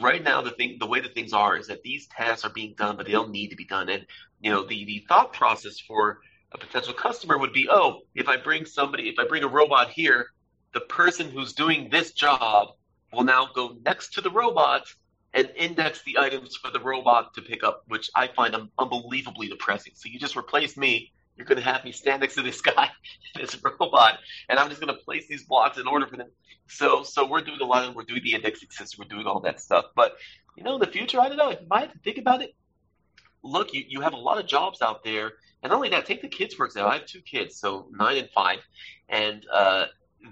right 0.00 0.22
now 0.22 0.42
the 0.42 0.50
thing, 0.50 0.76
the 0.80 0.86
way 0.86 1.00
that 1.00 1.14
things 1.14 1.32
are, 1.32 1.56
is 1.56 1.68
that 1.68 1.82
these 1.82 2.06
tasks 2.06 2.44
are 2.44 2.50
being 2.50 2.74
done, 2.76 2.96
but 2.96 3.06
they 3.06 3.12
don't 3.12 3.30
need 3.30 3.48
to 3.48 3.56
be 3.56 3.64
done, 3.64 3.88
and 3.88 4.06
you 4.40 4.50
know, 4.50 4.66
the 4.66 4.84
the 4.84 5.04
thought 5.08 5.32
process 5.32 5.78
for 5.78 6.20
a 6.52 6.58
potential 6.58 6.92
customer 6.92 7.38
would 7.38 7.52
be, 7.52 7.68
oh, 7.70 8.00
if 8.14 8.28
I 8.28 8.36
bring 8.36 8.66
somebody, 8.66 9.08
if 9.08 9.18
I 9.18 9.26
bring 9.26 9.42
a 9.42 9.48
robot 9.48 9.90
here, 9.90 10.26
the 10.74 10.80
person 10.80 11.30
who's 11.30 11.52
doing 11.52 11.88
this 11.90 12.12
job 12.12 12.68
will 13.12 13.24
now 13.24 13.48
go 13.54 13.76
next 13.84 14.14
to 14.14 14.20
the 14.20 14.30
robot 14.30 14.86
and 15.34 15.50
index 15.56 16.02
the 16.02 16.18
items 16.18 16.56
for 16.56 16.70
the 16.70 16.80
robot 16.80 17.34
to 17.34 17.42
pick 17.42 17.64
up, 17.64 17.84
which 17.88 18.10
I 18.14 18.28
find 18.28 18.54
unbelievably 18.78 19.48
depressing. 19.48 19.92
So 19.96 20.08
you 20.08 20.18
just 20.18 20.36
replace 20.36 20.76
me. 20.76 21.12
You're 21.36 21.46
going 21.46 21.60
to 21.60 21.64
have 21.64 21.84
me 21.84 21.92
stand 21.92 22.20
next 22.20 22.34
to 22.34 22.42
this 22.42 22.60
guy, 22.60 22.90
this 23.34 23.56
robot, 23.62 24.18
and 24.48 24.58
I'm 24.58 24.68
just 24.68 24.80
going 24.80 24.94
to 24.94 25.02
place 25.02 25.26
these 25.28 25.44
blocks 25.44 25.78
in 25.78 25.86
order 25.86 26.06
for 26.06 26.16
them. 26.16 26.28
So, 26.68 27.02
so 27.02 27.26
we're 27.26 27.40
doing 27.40 27.60
a 27.60 27.64
lot 27.64 27.88
of, 27.88 27.94
we're 27.94 28.04
doing 28.04 28.22
the 28.22 28.34
indexing 28.34 28.70
system, 28.70 29.04
we're 29.04 29.14
doing 29.14 29.26
all 29.26 29.40
that 29.40 29.60
stuff. 29.60 29.86
But 29.96 30.16
you 30.56 30.62
know, 30.62 30.74
in 30.74 30.80
the 30.80 30.86
future, 30.86 31.20
I 31.20 31.28
don't 31.28 31.38
know. 31.38 31.50
If 31.50 31.60
I 31.70 31.80
have 31.80 31.92
to 31.92 31.98
think 32.00 32.18
about 32.18 32.42
it, 32.42 32.54
look, 33.42 33.72
you, 33.72 33.84
you 33.88 34.00
have 34.02 34.12
a 34.12 34.18
lot 34.18 34.38
of 34.38 34.46
jobs 34.46 34.82
out 34.82 35.02
there 35.02 35.32
and 35.62 35.70
not 35.70 35.76
only 35.76 35.90
that, 35.90 36.06
take 36.06 36.22
the 36.22 36.28
kids 36.28 36.54
for 36.54 36.66
example. 36.66 36.90
I 36.90 36.98
have 36.98 37.06
two 37.06 37.20
kids, 37.20 37.56
so 37.56 37.86
nine 37.92 38.18
and 38.18 38.28
five, 38.30 38.58
and 39.08 39.44
uh, 39.52 39.86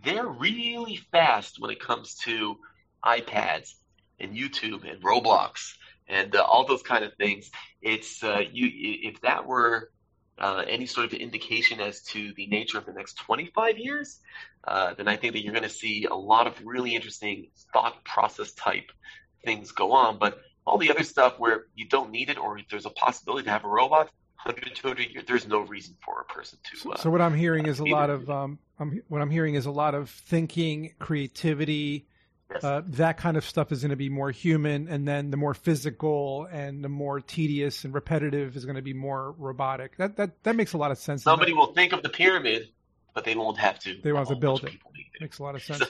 they're 0.04 0.26
really 0.26 0.96
fast 1.12 1.60
when 1.60 1.70
it 1.70 1.80
comes 1.80 2.16
to 2.24 2.56
iPads 3.04 3.74
and 4.20 4.36
YouTube 4.36 4.90
and 4.90 5.02
Roblox 5.02 5.74
and 6.08 6.34
uh, 6.34 6.42
all 6.42 6.66
those 6.66 6.82
kind 6.82 7.04
of 7.04 7.14
things. 7.14 7.50
It's 7.82 8.22
uh, 8.22 8.42
you 8.52 8.68
if 9.02 9.20
that 9.22 9.46
were 9.46 9.90
uh, 10.38 10.64
any 10.68 10.86
sort 10.86 11.06
of 11.06 11.12
indication 11.12 11.80
as 11.80 12.02
to 12.02 12.32
the 12.34 12.46
nature 12.46 12.78
of 12.78 12.86
the 12.86 12.92
next 12.92 13.14
25 13.18 13.78
years, 13.78 14.20
uh, 14.66 14.94
then 14.94 15.06
I 15.06 15.16
think 15.16 15.34
that 15.34 15.42
you're 15.42 15.52
going 15.52 15.64
to 15.64 15.68
see 15.68 16.06
a 16.06 16.14
lot 16.14 16.46
of 16.46 16.54
really 16.64 16.94
interesting 16.94 17.48
thought 17.72 18.02
process 18.04 18.52
type 18.52 18.90
things 19.44 19.72
go 19.72 19.92
on. 19.92 20.18
But 20.18 20.40
all 20.66 20.78
the 20.78 20.90
other 20.90 21.04
stuff 21.04 21.38
where 21.38 21.66
you 21.74 21.86
don't 21.88 22.10
need 22.10 22.30
it 22.30 22.38
or 22.38 22.58
there's 22.70 22.86
a 22.86 22.90
possibility 22.90 23.44
to 23.44 23.50
have 23.50 23.64
a 23.64 23.68
robot, 23.68 24.10
100, 24.44 24.74
200 24.74 25.10
years, 25.10 25.24
there's 25.26 25.46
no 25.46 25.60
reason 25.60 25.94
for 26.02 26.22
a 26.22 26.32
person 26.32 26.58
to. 26.64 26.92
Uh, 26.92 26.96
so 26.96 27.10
what 27.10 27.20
I'm 27.20 27.34
hearing 27.34 27.66
is 27.66 27.78
a 27.78 27.84
lot 27.84 28.08
of 28.08 28.30
um, 28.30 28.58
I'm, 28.78 29.02
what 29.08 29.20
I'm 29.20 29.30
hearing 29.30 29.54
is 29.54 29.66
a 29.66 29.70
lot 29.70 29.94
of 29.94 30.08
thinking, 30.08 30.94
creativity. 30.98 32.06
Yes. 32.52 32.64
Uh, 32.64 32.82
that 32.86 33.16
kind 33.16 33.36
of 33.36 33.44
stuff 33.44 33.70
is 33.70 33.80
going 33.82 33.90
to 33.90 33.96
be 33.96 34.08
more 34.08 34.30
human, 34.30 34.88
and 34.88 35.06
then 35.06 35.30
the 35.30 35.36
more 35.36 35.54
physical 35.54 36.48
and 36.50 36.82
the 36.82 36.88
more 36.88 37.20
tedious 37.20 37.84
and 37.84 37.94
repetitive 37.94 38.56
is 38.56 38.64
going 38.64 38.76
to 38.76 38.82
be 38.82 38.92
more 38.92 39.32
robotic. 39.38 39.96
That 39.98 40.16
that 40.16 40.42
that 40.42 40.56
makes 40.56 40.72
a 40.72 40.78
lot 40.78 40.90
of 40.90 40.98
sense. 40.98 41.22
Somebody 41.22 41.52
will 41.52 41.72
think 41.72 41.92
of 41.92 42.02
the 42.02 42.08
pyramid, 42.08 42.70
but 43.14 43.24
they 43.24 43.36
won't 43.36 43.58
have 43.58 43.78
to. 43.80 44.00
They 44.02 44.12
won't 44.12 44.28
have 44.28 44.36
to 44.36 44.40
build 44.40 44.64
it. 44.64 44.72
Makes 45.20 45.38
a 45.38 45.42
lot 45.42 45.54
of 45.54 45.62
sense. 45.62 45.84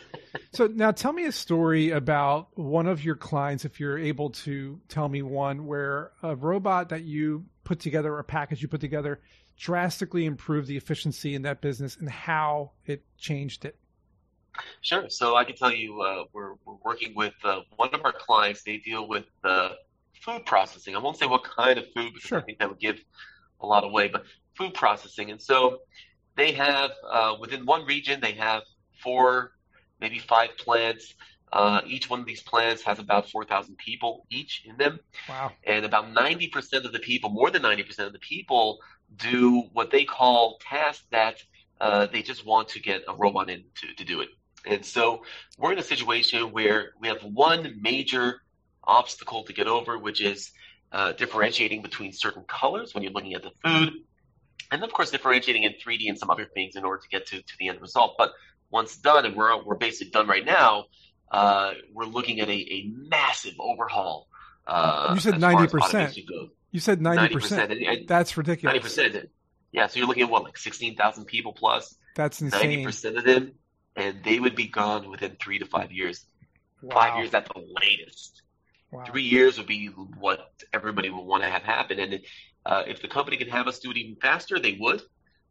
so 0.53 0.67
now 0.67 0.91
tell 0.91 1.13
me 1.13 1.25
a 1.25 1.33
story 1.33 1.91
about 1.91 2.49
one 2.59 2.87
of 2.87 3.05
your 3.05 3.15
clients, 3.15 3.65
if 3.65 3.81
you're 3.81 3.99
able 3.99 4.31
to 4.31 4.81
tell 4.89 5.09
me 5.09 5.23
one, 5.23 5.67
where 5.67 6.11
a 6.23 6.35
robot 6.35 6.89
that 6.91 7.05
you 7.05 7.47
put 7.65 7.81
together, 7.81 8.19
a 8.19 8.25
package 8.25 8.61
you 8.61 8.69
put 8.69 8.81
together, 8.81 9.21
drastically 9.57 10.25
improved 10.25 10.67
the 10.67 10.77
efficiency 10.77 11.35
in 11.35 11.43
that 11.43 11.61
business 11.61 11.97
and 11.97 12.11
how 12.11 12.73
it 12.87 13.05
changed 13.19 13.65
it. 13.65 13.77
Sure. 14.83 15.09
So 15.09 15.37
I 15.37 15.45
can 15.45 15.57
tell 15.57 15.73
you, 15.73 16.01
uh, 16.01 16.25
we're, 16.33 16.55
we're 16.65 16.77
working 16.85 17.15
with 17.15 17.35
uh, 17.45 17.61
one 17.77 17.91
of 17.93 18.05
our 18.05 18.13
clients. 18.13 18.63
They 18.63 18.79
deal 18.79 19.09
with 19.09 19.27
uh, 19.45 19.71
food 20.21 20.45
processing. 20.47 20.97
I 20.97 20.99
won't 20.99 21.17
say 21.17 21.27
what 21.27 21.45
kind 21.45 21.79
of 21.79 21.85
food 21.95 22.13
because 22.15 22.29
sure. 22.29 22.39
I 22.39 22.43
think 22.43 22.59
that 22.59 22.69
would 22.69 22.81
give 22.81 22.99
a 23.61 23.67
lot 23.67 23.85
away, 23.85 24.09
but 24.09 24.25
food 24.57 24.75
processing. 24.75 25.31
And 25.31 25.41
so 25.41 25.79
they 26.37 26.53
have 26.53 26.91
uh, 27.09 27.37
within 27.41 27.67
one 27.67 27.85
region, 27.85 28.21
they 28.21 28.33
have 28.33 28.63
four, 29.03 29.53
maybe 30.01 30.19
five 30.19 30.51
plants. 30.59 31.15
Uh, 31.53 31.81
each 31.85 32.09
one 32.09 32.21
of 32.21 32.27
these 32.27 32.43
plants 32.43 32.83
has 32.83 33.01
about 33.01 33.29
4,000 33.29 33.77
people 33.77 34.25
each 34.31 34.63
in 34.65 34.77
them. 34.77 35.01
Wow. 35.29 35.53
And 35.65 35.85
about 35.85 36.15
90% 36.15 36.85
of 36.85 36.93
the 36.93 37.01
people, 37.01 37.31
more 37.31 37.51
than 37.51 37.63
90% 37.63 37.99
of 38.07 38.13
the 38.13 38.21
people, 38.21 38.79
do 39.17 39.65
what 39.73 39.91
they 39.91 40.05
call 40.05 40.59
tasks 40.61 41.05
that 41.11 41.43
uh, 41.81 42.07
they 42.07 42.23
just 42.23 42.47
want 42.47 42.69
to 42.69 42.81
get 42.81 43.03
a 43.09 43.15
robot 43.15 43.51
in 43.51 43.65
to, 43.81 43.95
to 43.95 44.05
do 44.05 44.21
it. 44.21 44.29
And 44.67 44.85
so 44.85 45.23
we're 45.59 45.73
in 45.73 45.79
a 45.79 45.83
situation 45.83 46.53
where 46.53 46.93
we 47.01 47.09
have 47.09 47.23
one 47.23 47.79
major 47.81 48.41
obstacle 48.85 49.45
to 49.45 49.53
get 49.53 49.67
over, 49.67 49.99
which 49.99 50.21
is 50.21 50.51
uh, 50.93 51.13
differentiating 51.13 51.83
between 51.83 52.13
certain 52.13 52.45
colors 52.45 52.95
when 52.95 53.03
you're 53.03 53.13
looking 53.13 53.35
at 53.35 53.43
the 53.43 53.53
food, 53.65 53.93
and 54.71 54.83
of 54.83 54.93
course 54.93 55.11
differentiating 55.11 55.63
in 55.63 55.73
3D 55.73 56.09
and 56.09 56.19
some 56.19 56.31
other 56.31 56.47
things 56.47 56.77
in 56.77 56.85
order 56.85 57.01
to 57.01 57.09
get 57.09 57.27
to, 57.29 57.37
to 57.37 57.53
the 57.59 57.69
end 57.69 57.81
result. 57.81 58.17
But 58.19 58.33
once 58.71 58.97
done, 58.97 59.27
and 59.27 59.37
we're 59.37 59.63
we're 59.65 59.77
basically 59.77 60.11
done 60.11 60.27
right 60.27 60.45
now, 60.45 60.85
uh, 61.31 61.73
we're 61.93 62.05
looking 62.05 62.41
at 62.41 62.49
a, 62.49 62.53
a 62.53 62.91
massive 62.95 63.55
overhaul. 63.59 64.29
Uh, 64.67 65.13
you 65.15 65.21
said 65.21 65.41
ninety 65.41 65.67
percent. 65.69 66.17
You 66.71 66.81
said 66.81 67.01
ninety 67.01 67.35
percent. 67.35 67.73
That's 68.07 68.37
ridiculous. 68.37 68.73
Ninety 68.73 68.81
percent. 68.81 69.31
Yeah, 69.73 69.87
so 69.87 69.99
you're 69.99 70.09
looking 70.09 70.25
at 70.25 70.31
what, 70.31 70.45
like 70.45 70.59
sixteen 70.59 70.97
thousand 70.97 71.27
people 71.27 71.53
plus. 71.53 71.97
That's 72.17 72.41
insane. 72.41 72.61
Ninety 72.61 72.85
percent 72.85 73.17
of 73.17 73.25
them, 73.25 73.53
and 74.01 74.25
they 74.25 74.41
would 74.41 74.57
be 74.57 74.69
gone 74.69 75.11
within 75.11 75.37
three 75.43 75.59
to 75.59 75.67
five 75.67 75.93
years. 75.93 76.27
Wow. 76.83 76.95
Five 76.95 77.19
years 77.19 77.35
at 77.35 77.47
the 77.47 77.61
latest. 77.83 78.43
Wow. 78.91 79.05
Three 79.05 79.23
years 79.23 79.59
would 79.59 79.67
be 79.67 79.87
what 79.87 80.51
everybody 80.73 81.11
would 81.11 81.25
want 81.25 81.43
to 81.43 81.49
have 81.49 81.63
happen, 81.63 81.99
and 82.01 82.21
uh, 82.67 82.83
if 82.87 83.01
the 83.03 83.09
company 83.09 83.37
could 83.37 83.49
have 83.49 83.69
us 83.69 83.79
do 83.79 83.91
it 83.91 83.97
even 83.97 84.17
faster, 84.17 84.59
they 84.59 84.77
would. 84.81 85.03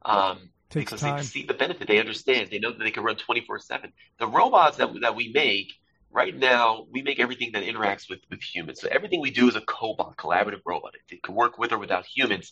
Um, 0.03 0.50
because 0.74 1.01
time. 1.01 1.18
they 1.18 1.24
see 1.24 1.46
the 1.46 1.53
benefit, 1.53 1.88
they 1.88 2.00
understand, 2.00 2.50
they 2.51 2.60
know 2.60 2.72
that 2.72 2.84
they 2.84 2.91
can 2.91 3.03
run 3.03 3.15
twenty 3.15 3.41
four 3.46 3.60
seven. 3.60 3.91
The 4.20 4.27
robots 4.27 4.77
that 4.77 4.89
that 5.01 5.15
we 5.15 5.32
make 5.34 5.72
right 6.12 6.36
now, 6.36 6.86
we 6.91 7.01
make 7.01 7.20
everything 7.20 7.51
that 7.53 7.63
interacts 7.63 8.10
with, 8.10 8.20
with 8.29 8.41
humans. 8.41 8.82
So 8.82 8.88
everything 8.91 9.22
we 9.22 9.32
do 9.32 9.48
is 9.48 9.56
a 9.56 9.62
cobot, 9.62 10.15
collaborative 10.15 10.62
robot. 10.65 10.96
It, 10.96 11.15
it 11.15 11.24
can 11.24 11.36
work 11.36 11.58
with 11.58 11.72
or 11.72 11.77
without 11.77 12.06
humans. 12.06 12.51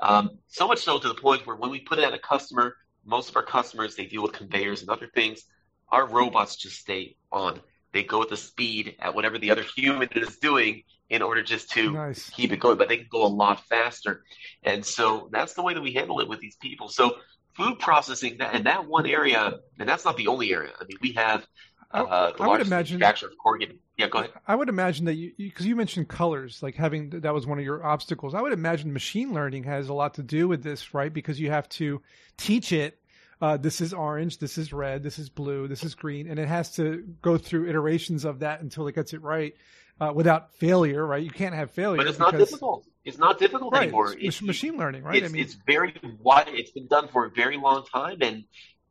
Um, 0.00 0.30
so 0.48 0.66
much 0.68 0.80
so 0.80 0.98
to 0.98 1.08
the 1.08 1.14
point 1.14 1.46
where 1.46 1.56
when 1.56 1.70
we 1.70 1.80
put 1.80 1.98
it 1.98 2.04
at 2.04 2.12
a 2.12 2.18
customer, 2.18 2.74
most 3.06 3.30
of 3.30 3.36
our 3.36 3.42
customers, 3.42 3.94
they 3.94 4.06
deal 4.06 4.22
with 4.22 4.32
conveyors 4.32 4.80
and 4.80 4.90
other 4.90 5.08
things. 5.14 5.44
Our 5.88 6.06
robots 6.06 6.56
just 6.56 6.76
stay 6.76 7.16
on. 7.30 7.60
They 7.92 8.02
go 8.02 8.20
at 8.22 8.28
the 8.28 8.36
speed 8.36 8.96
at 8.98 9.14
whatever 9.14 9.38
the 9.38 9.52
other 9.52 9.64
human 9.76 10.08
is 10.14 10.36
doing 10.38 10.82
in 11.08 11.22
order 11.22 11.42
just 11.42 11.70
to 11.70 11.92
nice. 11.92 12.28
keep 12.30 12.52
it 12.52 12.58
going, 12.58 12.76
but 12.76 12.88
they 12.88 12.96
can 12.96 13.06
go 13.10 13.24
a 13.24 13.28
lot 13.28 13.64
faster. 13.66 14.24
And 14.62 14.84
so 14.84 15.28
that's 15.32 15.54
the 15.54 15.62
way 15.62 15.72
that 15.72 15.80
we 15.80 15.92
handle 15.92 16.20
it 16.20 16.28
with 16.28 16.40
these 16.40 16.56
people. 16.56 16.88
So 16.88 17.16
food 17.54 17.78
processing 17.78 18.38
that, 18.38 18.54
and 18.54 18.66
that 18.66 18.86
one 18.86 19.06
area, 19.06 19.54
and 19.78 19.88
that's 19.88 20.04
not 20.04 20.16
the 20.16 20.26
only 20.26 20.52
area. 20.52 20.72
I 20.78 20.84
mean, 20.84 20.98
we 21.00 21.12
have 21.12 21.46
uh, 21.92 22.32
I 22.38 22.48
would 22.48 22.60
imagine 22.60 23.02
of 23.02 23.16
corrugated. 23.42 23.78
Yeah, 23.96 24.08
go 24.08 24.18
ahead. 24.18 24.32
I 24.46 24.54
would 24.54 24.68
imagine 24.68 25.06
that 25.06 25.14
you 25.14 25.32
because 25.36 25.64
you, 25.64 25.70
you, 25.70 25.76
mentioned 25.76 26.08
colors, 26.08 26.62
like 26.62 26.74
having 26.74 27.10
that 27.10 27.32
was 27.32 27.46
one 27.46 27.58
of 27.58 27.64
your 27.64 27.84
obstacles. 27.84 28.34
I 28.34 28.42
would 28.42 28.52
imagine 28.52 28.92
machine 28.92 29.32
learning 29.32 29.64
has 29.64 29.88
a 29.88 29.94
lot 29.94 30.14
to 30.14 30.22
do 30.22 30.48
with 30.48 30.62
this, 30.62 30.92
right? 30.92 31.12
Because 31.12 31.40
you 31.40 31.50
have 31.50 31.68
to 31.70 32.02
teach 32.36 32.72
it. 32.72 32.98
Uh, 33.40 33.56
this 33.56 33.80
is 33.80 33.92
orange. 33.92 34.38
This 34.38 34.58
is 34.58 34.72
red. 34.72 35.02
This 35.02 35.18
is 35.18 35.28
blue. 35.28 35.68
This 35.68 35.84
is 35.84 35.94
green, 35.94 36.28
and 36.28 36.38
it 36.38 36.48
has 36.48 36.74
to 36.76 37.04
go 37.22 37.38
through 37.38 37.68
iterations 37.68 38.24
of 38.24 38.40
that 38.40 38.60
until 38.60 38.86
it 38.88 38.94
gets 38.94 39.12
it 39.12 39.22
right 39.22 39.54
uh, 40.00 40.12
without 40.14 40.54
failure, 40.54 41.04
right? 41.06 41.22
You 41.22 41.30
can't 41.30 41.54
have 41.54 41.70
failure. 41.70 41.98
But 41.98 42.06
it's 42.06 42.18
because, 42.18 42.32
not 42.32 42.38
difficult. 42.38 42.86
It's 43.04 43.18
not 43.18 43.38
difficult 43.38 43.72
right. 43.72 43.84
anymore. 43.84 44.12
It's, 44.12 44.22
it's 44.22 44.42
machine 44.42 44.76
learning, 44.76 45.04
right? 45.04 45.22
It's, 45.22 45.28
I 45.28 45.32
mean, 45.32 45.42
it's 45.42 45.54
very 45.66 45.94
wide. 46.20 46.48
It's 46.48 46.70
been 46.70 46.86
done 46.86 47.08
for 47.08 47.24
a 47.24 47.30
very 47.30 47.56
long 47.56 47.84
time, 47.86 48.18
and 48.20 48.44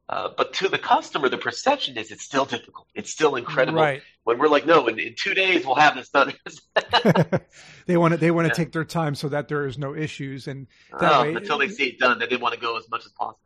uh, 0.07 0.29
but 0.37 0.53
to 0.53 0.69
the 0.69 0.77
customer, 0.77 1.29
the 1.29 1.37
perception 1.37 1.97
is 1.97 2.11
it's 2.11 2.23
still 2.23 2.45
difficult. 2.45 2.87
It's 2.93 3.11
still 3.11 3.35
incredible. 3.35 3.79
Right. 3.79 4.01
When 4.25 4.39
we're 4.39 4.47
like, 4.47 4.65
no, 4.65 4.87
in, 4.87 4.99
in 4.99 5.13
two 5.15 5.35
days 5.35 5.65
we'll 5.65 5.75
have 5.75 5.95
this 5.95 6.09
done. 6.09 6.33
they 7.85 7.95
want 7.95 8.13
to 8.13 8.17
they 8.17 8.31
want 8.31 8.45
to 8.45 8.49
yeah. 8.49 8.53
take 8.53 8.71
their 8.71 8.83
time 8.83 9.13
so 9.13 9.29
that 9.29 9.47
there 9.47 9.67
is 9.67 9.77
no 9.77 9.95
issues 9.95 10.47
and 10.47 10.65
oh, 10.93 11.21
way, 11.21 11.35
until 11.35 11.59
they 11.59 11.69
see 11.69 11.89
it 11.89 11.99
done, 11.99 12.21
they 12.27 12.35
want 12.35 12.55
to 12.55 12.59
go 12.59 12.75
as 12.75 12.89
much 12.89 13.05
as 13.05 13.11
possible. 13.11 13.39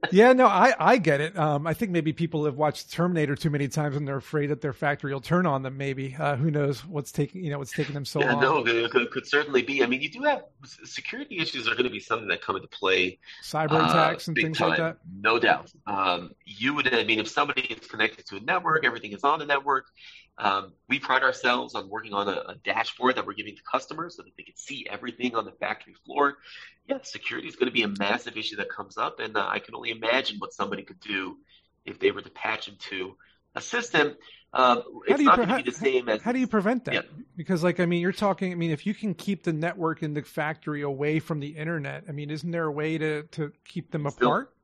yeah, 0.10 0.32
no, 0.32 0.46
I 0.46 0.74
I 0.78 0.96
get 0.96 1.20
it. 1.20 1.38
Um, 1.38 1.66
I 1.66 1.74
think 1.74 1.90
maybe 1.92 2.14
people 2.14 2.46
have 2.46 2.56
watched 2.56 2.90
Terminator 2.90 3.36
too 3.36 3.50
many 3.50 3.68
times 3.68 3.94
and 3.94 4.08
they're 4.08 4.16
afraid 4.16 4.46
that 4.48 4.62
their 4.62 4.72
factory 4.72 5.12
will 5.12 5.20
turn 5.20 5.44
on 5.44 5.62
them. 5.62 5.76
Maybe 5.76 6.16
uh, 6.18 6.36
who 6.36 6.50
knows 6.50 6.84
what's 6.86 7.12
taking 7.12 7.44
you 7.44 7.50
know 7.50 7.58
what's 7.58 7.72
taking 7.72 7.92
them 7.92 8.06
so 8.06 8.20
yeah, 8.20 8.32
long. 8.32 8.40
No, 8.40 8.66
it 8.66 8.90
could, 8.90 9.10
could, 9.10 9.26
certainly 9.26 9.62
be. 9.62 9.82
I 9.82 9.86
mean, 9.86 10.00
you 10.00 10.10
do 10.10 10.22
have 10.22 10.44
security 10.84 11.38
issues 11.38 11.68
are 11.68 11.72
going 11.72 11.84
to 11.84 11.90
be 11.90 12.00
something 12.00 12.28
that 12.28 12.40
come 12.40 12.56
into 12.56 12.68
play. 12.68 13.18
Cyber 13.44 13.84
attacks 13.84 14.26
uh, 14.26 14.30
and 14.30 14.36
things 14.36 14.58
time. 14.58 14.70
like 14.70 14.78
that. 14.78 14.98
No 15.20 15.38
doubt. 15.38 15.70
Um, 15.86 16.30
you 16.46 16.74
would. 16.74 16.92
I 16.92 17.04
mean, 17.04 17.18
if 17.18 17.28
somebody 17.28 17.62
is 17.62 17.86
connected 17.86 18.26
to 18.26 18.36
a 18.36 18.40
network, 18.40 18.84
everything 18.84 19.12
is 19.12 19.24
on 19.24 19.38
the 19.38 19.46
network. 19.46 19.89
Um, 20.38 20.72
we 20.88 20.98
pride 20.98 21.22
ourselves 21.22 21.74
on 21.74 21.90
working 21.90 22.14
on 22.14 22.26
a, 22.26 22.42
a, 22.48 22.54
dashboard 22.64 23.16
that 23.16 23.26
we're 23.26 23.34
giving 23.34 23.56
to 23.56 23.62
customers 23.70 24.16
so 24.16 24.22
that 24.22 24.34
they 24.38 24.42
can 24.42 24.56
see 24.56 24.86
everything 24.88 25.34
on 25.34 25.44
the 25.44 25.52
factory 25.52 25.94
floor. 26.06 26.38
Yeah, 26.86 26.98
security 27.02 27.46
is 27.46 27.56
going 27.56 27.66
to 27.66 27.72
be 27.72 27.82
a 27.82 27.88
massive 27.88 28.38
issue 28.38 28.56
that 28.56 28.70
comes 28.70 28.96
up, 28.96 29.20
and 29.20 29.36
uh, 29.36 29.46
I 29.46 29.58
can 29.58 29.74
only 29.74 29.90
imagine 29.90 30.38
what 30.38 30.54
somebody 30.54 30.82
could 30.82 31.00
do 31.00 31.36
if 31.84 31.98
they 31.98 32.10
were 32.10 32.22
to 32.22 32.30
patch 32.30 32.68
into 32.68 33.16
a 33.54 33.60
system. 33.60 34.16
Um, 34.52 34.82
do 35.06 35.22
you 35.22 35.30
pre- 35.30 35.44
how, 35.44 35.58
as, 35.58 36.22
how, 36.22 36.32
do 36.32 36.38
you 36.38 36.46
prevent 36.46 36.86
that? 36.86 36.94
Yeah. 36.94 37.02
Because, 37.36 37.62
like, 37.62 37.78
I 37.78 37.86
mean, 37.86 38.00
you're 38.00 38.10
talking. 38.10 38.50
I 38.50 38.56
mean, 38.56 38.72
if 38.72 38.84
you 38.84 38.94
can 38.94 39.14
keep 39.14 39.44
the 39.44 39.52
network 39.52 40.02
in 40.02 40.14
the 40.14 40.22
factory 40.22 40.82
away 40.82 41.20
from 41.20 41.38
the 41.38 41.48
internet, 41.48 42.04
I 42.08 42.12
mean, 42.12 42.30
isn't 42.30 42.50
there 42.50 42.64
a 42.64 42.72
way 42.72 42.98
to 42.98 43.22
to 43.24 43.52
keep 43.64 43.92
them 43.92 44.10
still, 44.10 44.28
apart? 44.28 44.54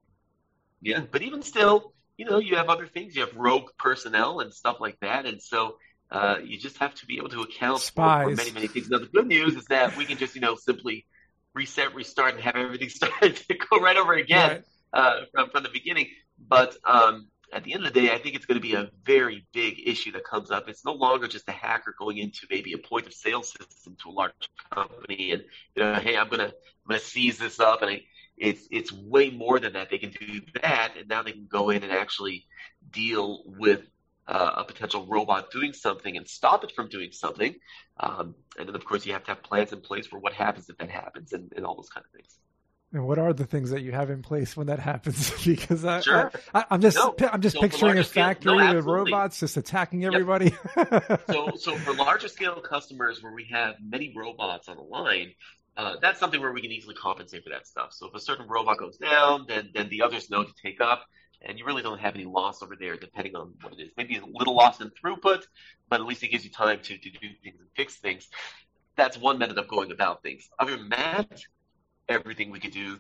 Yeah, 0.81 1.03
but 1.09 1.23
even 1.23 1.43
still, 1.43 1.93
you 2.17 2.25
know, 2.25 2.39
you 2.39 2.57
have 2.57 2.69
other 2.69 2.87
things. 2.87 3.15
You 3.15 3.23
have 3.23 3.37
rogue 3.37 3.71
personnel 3.79 4.41
and 4.41 4.53
stuff 4.53 4.79
like 4.81 4.99
that, 5.01 5.27
and 5.27 5.41
so 5.43 5.77
uh, 6.11 6.37
you 6.43 6.59
just 6.59 6.79
have 6.79 6.95
to 6.95 7.07
be 7.07 7.19
able 7.19 7.29
to 7.31 7.43
account 7.43 7.81
for, 7.81 8.25
for, 8.25 8.31
many, 8.31 8.53
many 8.53 8.69
things. 8.69 8.89
Now, 8.89 8.99
the 8.99 9.07
good 9.07 9.27
news 9.27 9.57
is 9.57 9.65
that 9.67 9.97
we 9.97 10.05
can 10.05 10.19
just, 10.19 10.35
you 10.35 10.41
know, 10.41 10.55
simply 10.55 11.05
reset, 11.55 11.95
restart, 11.95 12.35
and 12.35 12.43
have 12.43 12.57
everything 12.57 12.89
start 12.91 13.13
to 13.21 13.55
go 13.55 13.79
right 13.79 13.97
over 13.97 14.15
again 14.15 14.51
right. 14.51 14.63
Uh, 14.93 15.21
from 15.33 15.51
from 15.51 15.63
the 15.63 15.71
beginning. 15.71 16.09
But 16.39 16.77
um, 16.85 17.29
at 17.53 17.65
the 17.65 17.75
end 17.75 17.87
of 17.87 17.93
the 17.93 18.01
day, 18.01 18.13
I 18.13 18.19
think 18.19 18.37
it's 18.37 18.47
going 18.47 18.61
to 18.61 18.67
be 18.67 18.75
a 18.75 18.91
very 19.05 19.47
big 19.53 19.81
issue 19.87 20.13
that 20.13 20.25
comes 20.25 20.51
up. 20.51 20.69
It's 20.69 20.85
no 20.85 20.93
longer 20.93 21.27
just 21.27 21.49
a 21.49 21.53
hacker 21.53 21.95
going 21.99 22.19
into 22.19 22.47
maybe 22.51 22.73
a 22.73 22.79
point 22.79 23.07
of 23.07 23.15
sale 23.15 23.43
system 23.43 23.97
to 24.03 24.11
a 24.11 24.13
large 24.13 24.33
company 24.73 25.33
and 25.33 25.45
you 25.75 25.83
know, 25.83 25.95
hey, 25.95 26.17
I'm 26.17 26.29
gonna 26.29 26.45
I'm 26.45 26.89
gonna 26.89 27.01
seize 27.01 27.39
this 27.39 27.59
up, 27.59 27.83
and 27.83 27.91
I, 27.91 28.03
it's 28.37 28.67
it's 28.71 28.93
way 28.93 29.31
more 29.31 29.59
than 29.59 29.75
that. 29.75 29.91
They 29.91 29.99
can 29.99 30.11
do 30.11 30.41
that, 30.63 30.95
and 30.99 31.09
now 31.09 31.23
they 31.23 31.33
can 31.33 31.47
go 31.47 31.71
in 31.71 31.83
and 31.83 31.93
actually 31.93 32.47
deal 32.91 33.43
with 33.47 33.83
uh, 34.29 34.53
a 34.57 34.65
potential 34.65 35.07
robot 35.07 35.51
doing 35.51 35.73
something 35.73 36.17
and 36.17 36.29
stop 36.29 36.65
it 36.65 36.73
from 36.73 36.89
doing 36.89 37.13
something. 37.13 37.55
Um, 37.99 38.35
and 38.59 38.69
then, 38.69 38.75
of 38.75 38.85
course, 38.85 39.07
you 39.07 39.13
have 39.13 39.25
to 39.25 39.31
have 39.31 39.43
plans 39.43 39.73
in 39.73 39.81
place 39.81 40.07
for 40.07 40.19
what 40.19 40.33
happens 40.33 40.69
if 40.69 40.77
that 40.79 40.91
happens, 40.91 41.33
and, 41.33 41.53
and 41.57 41.65
all 41.65 41.77
those 41.77 41.89
kind 41.89 42.05
of 42.05 42.13
things. 42.13 42.39
And 42.93 43.05
what 43.07 43.19
are 43.19 43.33
the 43.33 43.45
things 43.45 43.71
that 43.71 43.83
you 43.83 43.93
have 43.93 44.11
in 44.11 44.23
place 44.23 44.57
when 44.57 44.69
that 44.69 44.79
happens? 44.79 45.31
because 45.45 45.85
I, 45.85 46.01
sure. 46.01 46.33
Am 46.55 46.81
just 46.81 46.97
no. 46.97 47.15
I'm 47.33 47.43
just 47.43 47.57
so 47.57 47.61
picturing 47.61 47.99
a 47.99 48.05
factory 48.05 48.57
no, 48.57 48.75
with 48.75 48.85
robots 48.85 49.41
just 49.41 49.57
attacking 49.57 50.05
everybody. 50.05 50.55
Yep. 50.77 51.23
so 51.31 51.51
so 51.57 51.77
for 51.77 51.95
larger 51.95 52.29
scale 52.29 52.61
customers 52.61 53.23
where 53.23 53.33
we 53.33 53.49
have 53.51 53.75
many 53.85 54.15
robots 54.17 54.69
on 54.69 54.77
the 54.77 54.83
line, 54.83 55.33
uh, 55.77 55.97
that's 56.01 56.19
something 56.19 56.41
where 56.41 56.53
we 56.53 56.63
can 56.63 56.73
easily 56.73 56.95
compensate 56.95 57.45
for 57.45 57.51
that 57.51 57.67
stuff. 57.67 57.93
So 57.93 58.07
if 58.07 58.15
a 58.15 58.21
certain 58.21 58.49
robot 58.49 58.79
goes 58.79 58.97
down, 58.97 59.45
then 59.47 59.71
then 59.75 59.89
the 59.89 60.03
others 60.03 60.31
know 60.31 60.43
to 60.43 60.53
take 60.63 60.81
up, 60.81 61.05
and 61.43 61.59
you 61.59 61.67
really 61.67 61.83
don't 61.83 62.01
have 62.01 62.15
any 62.15 62.25
loss 62.25 62.63
over 62.63 62.77
there, 62.77 62.97
depending 62.97 63.37
on 63.37 63.53
what 63.63 63.75
it 63.75 63.83
is. 63.83 63.91
Maybe 63.97 64.17
a 64.17 64.25
little 64.25 64.55
loss 64.55 64.81
in 64.81 64.91
throughput, 64.91 65.43
but 65.89 66.01
at 66.01 66.07
least 66.07 66.23
it 66.23 66.29
gives 66.29 66.45
you 66.45 66.51
time 66.51 66.81
to, 66.83 66.97
to 66.97 67.11
do 67.11 67.29
things 67.43 67.61
and 67.61 67.69
fix 67.77 67.97
things. 67.97 68.29
That's 68.97 69.19
one 69.19 69.39
method 69.39 69.59
of 69.59 69.69
going 69.69 69.93
about 69.93 70.23
things. 70.23 70.49
Other 70.59 70.77
than 70.77 70.89
that, 70.91 71.43
everything 72.09 72.51
we 72.51 72.61
could 72.61 72.73
do 72.73 72.99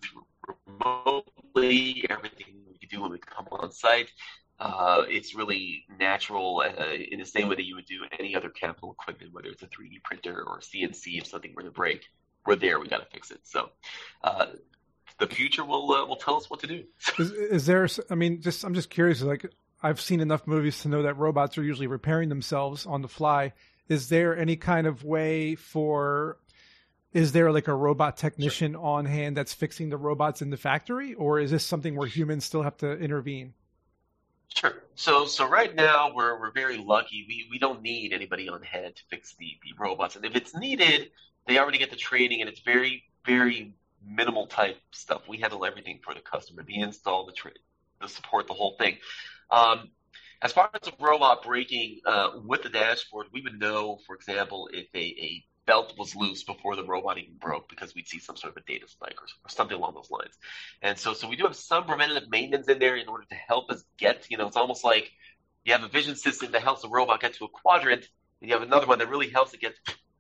remotely, 0.66 2.04
everything 2.10 2.62
we 2.68 2.78
could 2.78 2.90
do 2.90 3.00
when 3.00 3.10
we 3.10 3.18
come 3.18 3.46
on 3.52 3.72
site. 3.72 4.10
Uh, 4.58 5.04
it's 5.08 5.34
really 5.34 5.84
natural 5.98 6.62
uh, 6.66 6.92
in 7.10 7.18
the 7.18 7.26
same 7.26 7.48
way 7.48 7.56
that 7.56 7.66
you 7.66 7.74
would 7.74 7.86
do 7.86 8.02
any 8.18 8.34
other 8.34 8.48
capital 8.48 8.96
equipment, 8.98 9.32
whether 9.32 9.48
it's 9.48 9.62
a 9.62 9.66
3D 9.66 10.02
printer 10.02 10.44
or 10.46 10.58
a 10.58 10.60
CNC 10.60 11.18
if 11.18 11.26
something 11.26 11.52
were 11.54 11.62
to 11.62 11.70
break 11.70 12.02
we're 12.46 12.56
there. 12.56 12.78
We 12.80 12.88
got 12.88 12.98
to 12.98 13.06
fix 13.06 13.30
it. 13.30 13.40
So 13.44 13.70
uh, 14.24 14.46
the 15.18 15.26
future 15.26 15.64
will 15.64 15.92
uh, 15.92 16.06
will 16.06 16.16
tell 16.16 16.36
us 16.36 16.50
what 16.50 16.60
to 16.60 16.66
do. 16.66 16.84
is, 17.18 17.30
is, 17.32 17.66
there? 17.66 17.88
I 18.10 18.14
mean, 18.14 18.40
just 18.40 18.64
I'm 18.64 18.74
just 18.74 18.90
curious. 18.90 19.22
Like 19.22 19.46
I've 19.82 20.00
seen 20.00 20.20
enough 20.20 20.46
movies 20.46 20.80
to 20.82 20.88
know 20.88 21.02
that 21.02 21.16
robots 21.16 21.58
are 21.58 21.62
usually 21.62 21.86
repairing 21.86 22.28
themselves 22.28 22.86
on 22.86 23.02
the 23.02 23.08
fly. 23.08 23.52
Is 23.88 24.08
there 24.08 24.36
any 24.36 24.56
kind 24.56 24.86
of 24.86 25.04
way 25.04 25.54
for? 25.54 26.38
Is 27.12 27.32
there 27.32 27.50
like 27.50 27.68
a 27.68 27.74
robot 27.74 28.18
technician 28.18 28.72
sure. 28.72 28.84
on 28.84 29.06
hand 29.06 29.36
that's 29.36 29.54
fixing 29.54 29.88
the 29.88 29.96
robots 29.96 30.42
in 30.42 30.50
the 30.50 30.56
factory, 30.56 31.14
or 31.14 31.38
is 31.40 31.50
this 31.50 31.64
something 31.64 31.96
where 31.96 32.08
humans 32.08 32.44
still 32.44 32.62
have 32.62 32.76
to 32.78 32.92
intervene? 32.98 33.54
Sure. 34.54 34.82
So 34.94 35.26
so 35.26 35.48
right 35.48 35.74
now 35.74 36.12
we're 36.14 36.38
we're 36.38 36.52
very 36.52 36.78
lucky. 36.78 37.24
We 37.28 37.46
we 37.50 37.58
don't 37.58 37.82
need 37.82 38.12
anybody 38.12 38.48
on 38.48 38.62
hand 38.62 38.96
to 38.96 39.02
fix 39.08 39.34
the, 39.38 39.56
the 39.62 39.72
robots. 39.78 40.16
And 40.16 40.24
if 40.24 40.34
it's 40.34 40.54
needed, 40.54 41.10
they 41.46 41.58
already 41.58 41.78
get 41.78 41.90
the 41.90 41.96
training 41.96 42.40
and 42.40 42.48
it's 42.48 42.60
very, 42.60 43.04
very 43.24 43.74
minimal 44.04 44.46
type 44.46 44.78
stuff. 44.92 45.22
We 45.28 45.38
handle 45.38 45.64
everything 45.64 46.00
for 46.02 46.14
the 46.14 46.20
customer, 46.20 46.62
the 46.62 46.80
install, 46.80 47.26
the 47.26 47.32
tra- 47.32 47.52
the 48.00 48.08
support, 48.08 48.46
the 48.46 48.54
whole 48.54 48.76
thing. 48.78 48.98
Um, 49.50 49.90
as 50.42 50.52
far 50.52 50.70
as 50.80 50.88
a 50.88 50.92
robot 51.02 51.42
breaking 51.42 52.00
uh, 52.04 52.30
with 52.44 52.62
the 52.62 52.68
dashboard, 52.68 53.28
we 53.32 53.40
would 53.40 53.58
know, 53.58 53.98
for 54.06 54.14
example, 54.14 54.68
if 54.72 54.86
a, 54.94 54.98
a 54.98 55.44
belt 55.66 55.94
was 55.98 56.14
loose 56.14 56.44
before 56.44 56.76
the 56.76 56.84
robot 56.84 57.18
even 57.18 57.34
broke 57.40 57.68
because 57.68 57.94
we'd 57.94 58.06
see 58.06 58.18
some 58.18 58.36
sort 58.36 58.56
of 58.56 58.62
a 58.62 58.66
data 58.66 58.86
spike 58.86 59.16
or, 59.20 59.24
or, 59.24 59.48
something 59.48 59.76
along 59.76 59.94
those 59.94 60.10
lines. 60.10 60.34
And 60.82 60.96
so, 60.98 61.12
so 61.12 61.28
we 61.28 61.36
do 61.36 61.44
have 61.44 61.56
some 61.56 61.84
preventative 61.84 62.30
maintenance 62.30 62.68
in 62.68 62.78
there 62.78 62.96
in 62.96 63.08
order 63.08 63.24
to 63.30 63.34
help 63.34 63.70
us 63.70 63.82
get, 63.98 64.26
you 64.30 64.36
know, 64.36 64.46
it's 64.46 64.56
almost 64.56 64.84
like 64.84 65.10
you 65.64 65.72
have 65.72 65.82
a 65.82 65.88
vision 65.88 66.14
system 66.14 66.52
that 66.52 66.62
helps 66.62 66.82
the 66.82 66.88
robot 66.88 67.20
get 67.20 67.34
to 67.34 67.44
a 67.44 67.48
quadrant, 67.48 68.08
and 68.40 68.48
you 68.48 68.54
have 68.54 68.62
another 68.62 68.86
one 68.86 68.98
that 69.00 69.08
really 69.08 69.28
helps 69.28 69.52
it 69.54 69.60
get 69.60 69.74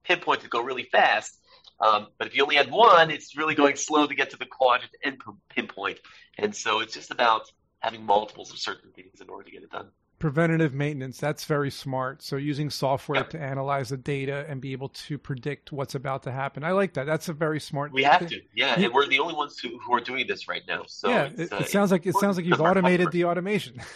pinpoint 0.06 0.40
to 0.42 0.48
go 0.48 0.62
really 0.62 0.84
fast. 0.84 1.38
Um, 1.80 2.08
but 2.18 2.26
if 2.26 2.36
you 2.36 2.42
only 2.42 2.56
had 2.56 2.70
one, 2.70 3.10
it's 3.10 3.36
really 3.36 3.54
going 3.54 3.76
slow 3.76 4.06
to 4.06 4.14
get 4.14 4.30
to 4.30 4.36
the 4.36 4.46
quadrant 4.46 4.92
and 5.04 5.20
pinpoint. 5.50 6.00
And 6.38 6.54
so 6.54 6.80
it's 6.80 6.94
just 6.94 7.10
about 7.10 7.50
having 7.80 8.04
multiples 8.04 8.50
of 8.50 8.58
certain 8.58 8.90
things 8.92 9.20
in 9.20 9.28
order 9.28 9.44
to 9.44 9.50
get 9.50 9.62
it 9.62 9.70
done. 9.70 9.88
Preventative 10.18 10.72
maintenance 10.72 11.18
that's 11.18 11.44
very 11.44 11.70
smart. 11.70 12.22
So 12.22 12.36
using 12.36 12.70
software 12.70 13.24
to 13.24 13.38
analyze 13.38 13.90
the 13.90 13.98
data 13.98 14.46
and 14.48 14.62
be 14.62 14.72
able 14.72 14.88
to 14.88 15.18
predict 15.18 15.72
what's 15.72 15.94
about 15.94 16.22
to 16.22 16.32
happen. 16.32 16.64
I 16.64 16.72
like 16.72 16.94
that. 16.94 17.04
That's 17.04 17.28
a 17.28 17.34
very 17.34 17.60
smart 17.60 17.92
we 17.92 18.02
have 18.04 18.26
to. 18.26 18.40
Yeah, 18.54 18.80
and 18.80 18.94
we're 18.94 19.06
the 19.06 19.18
only 19.18 19.34
ones 19.34 19.58
who, 19.58 19.78
who 19.78 19.92
are 19.92 20.00
doing 20.00 20.26
this 20.26 20.48
right 20.48 20.62
now. 20.66 20.84
So 20.86 21.10
yeah 21.10 21.28
it, 21.36 21.52
uh, 21.52 21.58
it 21.58 21.68
sounds 21.68 21.92
like 21.92 22.06
it 22.06 22.14
sounds 22.16 22.38
like 22.38 22.46
you've 22.46 22.62
automated 22.62 23.12
the 23.12 23.24
automation. 23.24 23.80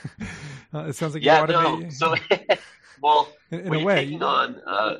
Uh, 0.72 0.84
it 0.84 0.92
sounds 0.94 1.14
like 1.14 1.24
yeah 1.24 1.44
no, 1.46 1.88
so 1.88 2.14
well 3.02 3.28
in, 3.50 3.58
in 3.58 3.74
a 3.74 3.84
way 3.84 4.04
taking 4.04 4.22
on 4.22 4.54
uh, 4.64 4.98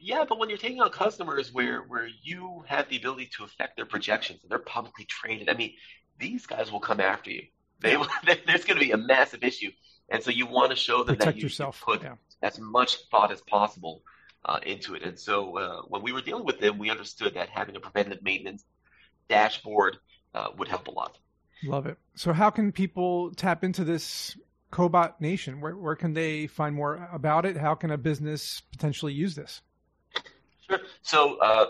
yeah 0.00 0.24
but 0.28 0.38
when 0.38 0.48
you're 0.48 0.58
taking 0.58 0.80
on 0.80 0.90
customers 0.90 1.52
where 1.52 1.80
where 1.82 2.08
you 2.22 2.64
have 2.66 2.88
the 2.88 2.96
ability 2.96 3.28
to 3.36 3.44
affect 3.44 3.76
their 3.76 3.86
projections 3.86 4.40
and 4.42 4.50
they're 4.50 4.58
publicly 4.58 5.04
traded 5.04 5.48
i 5.48 5.54
mean 5.54 5.72
these 6.18 6.46
guys 6.46 6.70
will 6.72 6.80
come 6.80 7.00
after 7.00 7.30
you 7.30 7.42
they, 7.80 7.96
there's 8.46 8.64
going 8.64 8.78
to 8.78 8.84
be 8.84 8.92
a 8.92 8.96
massive 8.96 9.42
issue 9.42 9.70
and 10.10 10.22
so 10.22 10.30
you 10.30 10.46
want 10.46 10.70
to 10.70 10.76
show 10.76 10.98
them 10.98 11.16
Protect 11.16 11.24
that 11.24 11.36
you 11.36 11.42
yourself. 11.44 11.80
put 11.80 12.02
yeah. 12.02 12.16
as 12.42 12.58
much 12.58 12.96
thought 13.10 13.30
as 13.30 13.40
possible 13.42 14.02
uh, 14.44 14.58
into 14.64 14.94
it. 14.94 15.02
And 15.02 15.18
so 15.18 15.56
uh, 15.56 15.82
when 15.82 16.02
we 16.02 16.12
were 16.12 16.20
dealing 16.20 16.44
with 16.44 16.60
them, 16.60 16.78
we 16.78 16.90
understood 16.90 17.34
that 17.34 17.48
having 17.48 17.76
a 17.76 17.80
preventative 17.80 18.22
maintenance 18.22 18.64
dashboard 19.28 19.98
uh, 20.34 20.48
would 20.58 20.68
help 20.68 20.88
a 20.88 20.90
lot. 20.90 21.16
Love 21.62 21.86
it. 21.86 21.98
So 22.16 22.32
how 22.32 22.50
can 22.50 22.72
people 22.72 23.32
tap 23.34 23.62
into 23.62 23.84
this 23.84 24.36
Cobot 24.72 25.20
Nation? 25.20 25.60
Where, 25.60 25.76
where 25.76 25.94
can 25.94 26.14
they 26.14 26.46
find 26.46 26.74
more 26.74 27.08
about 27.12 27.44
it? 27.44 27.56
How 27.56 27.74
can 27.74 27.90
a 27.90 27.98
business 27.98 28.62
potentially 28.72 29.12
use 29.12 29.34
this? 29.34 29.60
So 31.02 31.38
uh, 31.38 31.66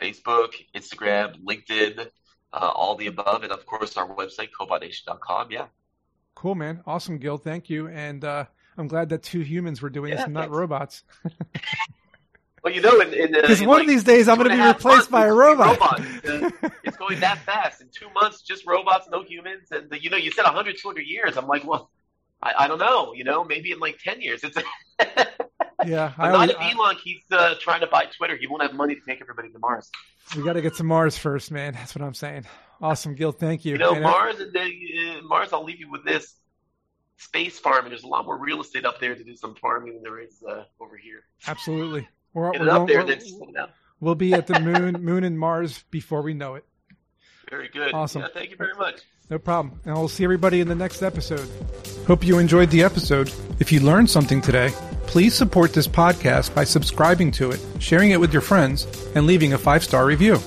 Facebook, 0.00 0.54
Instagram, 0.74 1.42
LinkedIn, 1.44 2.08
uh, 2.52 2.56
all 2.56 2.96
the 2.96 3.06
above, 3.06 3.42
and 3.42 3.52
of 3.52 3.64
course 3.66 3.96
our 3.96 4.08
website, 4.08 4.48
cobotnation.com. 4.58 5.50
Yeah. 5.50 5.66
Cool, 6.34 6.54
man. 6.54 6.82
Awesome, 6.86 7.18
Gil. 7.18 7.38
Thank 7.38 7.70
you. 7.70 7.88
And 7.88 8.24
uh, 8.24 8.46
I'm 8.76 8.88
glad 8.88 9.10
that 9.10 9.22
two 9.22 9.40
humans 9.40 9.82
were 9.82 9.90
doing 9.90 10.10
yeah, 10.10 10.16
this 10.16 10.24
and 10.24 10.34
not 10.34 10.50
robots. 10.50 11.04
well, 12.64 12.72
you 12.72 12.80
know, 12.80 12.98
because 13.00 13.60
one 13.60 13.68
like 13.68 13.82
of 13.82 13.88
these 13.88 14.04
days 14.04 14.28
I'm 14.28 14.38
going 14.38 14.50
to 14.50 14.56
be 14.56 14.62
replaced 14.62 15.10
by 15.10 15.26
a 15.26 15.32
robot. 15.32 15.80
uh, 15.80 16.50
it's 16.82 16.96
going 16.96 17.20
that 17.20 17.38
fast. 17.38 17.80
In 17.80 17.88
two 17.92 18.10
months, 18.14 18.42
just 18.42 18.66
robots, 18.66 19.08
no 19.10 19.22
humans. 19.22 19.68
And 19.70 19.92
you 20.00 20.10
know, 20.10 20.16
you 20.16 20.30
said 20.30 20.44
100, 20.44 20.76
200 20.78 21.06
years. 21.06 21.36
I'm 21.36 21.46
like, 21.46 21.64
well, 21.64 21.90
I, 22.42 22.54
I 22.60 22.68
don't 22.68 22.78
know. 22.78 23.12
You 23.14 23.24
know, 23.24 23.44
maybe 23.44 23.72
in 23.72 23.78
like 23.78 23.98
10 23.98 24.20
years. 24.20 24.42
It's 24.42 24.56
yeah. 25.86 26.12
I 26.18 26.30
not 26.30 26.50
if 26.50 26.56
Elon 26.60 26.96
keeps 26.96 27.24
uh, 27.30 27.54
trying 27.60 27.80
to 27.80 27.86
buy 27.86 28.06
Twitter. 28.16 28.36
He 28.36 28.46
won't 28.46 28.62
have 28.62 28.74
money 28.74 28.94
to 28.94 29.00
take 29.06 29.20
everybody 29.20 29.50
to 29.50 29.58
Mars. 29.58 29.90
We 30.36 30.42
got 30.42 30.54
to 30.54 30.62
get 30.62 30.74
to 30.76 30.84
Mars 30.84 31.18
first, 31.18 31.50
man. 31.50 31.74
That's 31.74 31.94
what 31.94 32.02
I'm 32.02 32.14
saying. 32.14 32.46
Awesome, 32.80 33.14
Gil. 33.14 33.32
Thank 33.32 33.64
you. 33.64 33.72
You 33.72 33.78
know, 33.78 33.94
and 33.94 34.02
Mars 34.02 34.40
and 34.40 34.56
uh, 34.56 35.22
Mars. 35.24 35.52
I'll 35.52 35.64
leave 35.64 35.80
you 35.80 35.90
with 35.90 36.04
this: 36.04 36.34
space 37.16 37.58
farming. 37.58 37.90
There's 37.90 38.04
a 38.04 38.08
lot 38.08 38.24
more 38.24 38.38
real 38.38 38.60
estate 38.60 38.84
up 38.84 39.00
there 39.00 39.14
to 39.14 39.24
do 39.24 39.36
some 39.36 39.54
farming 39.54 39.94
than 39.94 40.02
there 40.02 40.20
is 40.20 40.42
uh, 40.48 40.64
over 40.80 40.96
here. 40.96 41.24
Absolutely. 41.46 42.08
We're, 42.34 42.52
Get 42.52 42.62
we're 42.62 42.70
up 42.70 42.88
there, 42.88 43.20
slow 43.20 43.50
down. 43.54 43.68
We'll 44.00 44.14
be 44.14 44.32
at 44.32 44.46
the 44.46 44.58
moon, 44.60 45.02
moon 45.04 45.24
and 45.24 45.38
Mars 45.38 45.84
before 45.90 46.22
we 46.22 46.34
know 46.34 46.54
it. 46.56 46.64
Very 47.50 47.68
good. 47.68 47.92
Awesome. 47.92 48.22
Yeah, 48.22 48.28
thank 48.32 48.50
you 48.50 48.56
very 48.56 48.74
much. 48.74 49.00
No 49.30 49.38
problem. 49.38 49.80
And 49.84 49.94
I'll 49.94 50.08
see 50.08 50.24
everybody 50.24 50.60
in 50.60 50.68
the 50.68 50.74
next 50.74 51.02
episode. 51.02 51.48
Hope 52.06 52.24
you 52.24 52.38
enjoyed 52.38 52.70
the 52.70 52.82
episode. 52.82 53.32
If 53.60 53.70
you 53.70 53.80
learned 53.80 54.10
something 54.10 54.40
today, 54.40 54.72
please 55.12 55.34
support 55.34 55.74
this 55.74 55.86
podcast 55.86 56.54
by 56.54 56.64
subscribing 56.64 57.30
to 57.30 57.50
it, 57.50 57.60
sharing 57.78 58.12
it 58.12 58.18
with 58.18 58.32
your 58.32 58.40
friends, 58.40 58.86
and 59.14 59.26
leaving 59.26 59.52
a 59.52 59.58
five 59.58 59.84
star 59.84 60.06
review. 60.06 60.38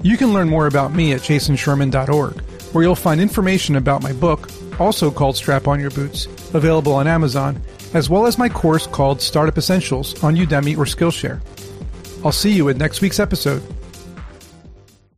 You 0.00 0.16
can 0.16 0.32
learn 0.32 0.48
more 0.48 0.68
about 0.68 0.94
me 0.94 1.12
at 1.12 1.22
jasonsherman.org, 1.22 2.40
where 2.72 2.84
you'll 2.84 2.94
find 2.94 3.20
information 3.20 3.74
about 3.74 4.04
my 4.04 4.12
book, 4.12 4.48
also 4.78 5.10
called 5.10 5.36
Strap 5.36 5.66
On 5.66 5.80
Your 5.80 5.90
Boots, 5.90 6.26
available 6.54 6.94
on 6.94 7.08
Amazon, 7.08 7.60
as 7.94 8.08
well 8.08 8.26
as 8.26 8.38
my 8.38 8.48
course 8.48 8.86
called 8.86 9.20
Startup 9.20 9.58
Essentials 9.58 10.22
on 10.22 10.36
Udemy 10.36 10.78
or 10.78 10.84
Skillshare. 10.84 11.40
I'll 12.24 12.30
see 12.30 12.52
you 12.52 12.68
at 12.68 12.76
next 12.76 13.00
week's 13.00 13.18
episode. 13.18 13.60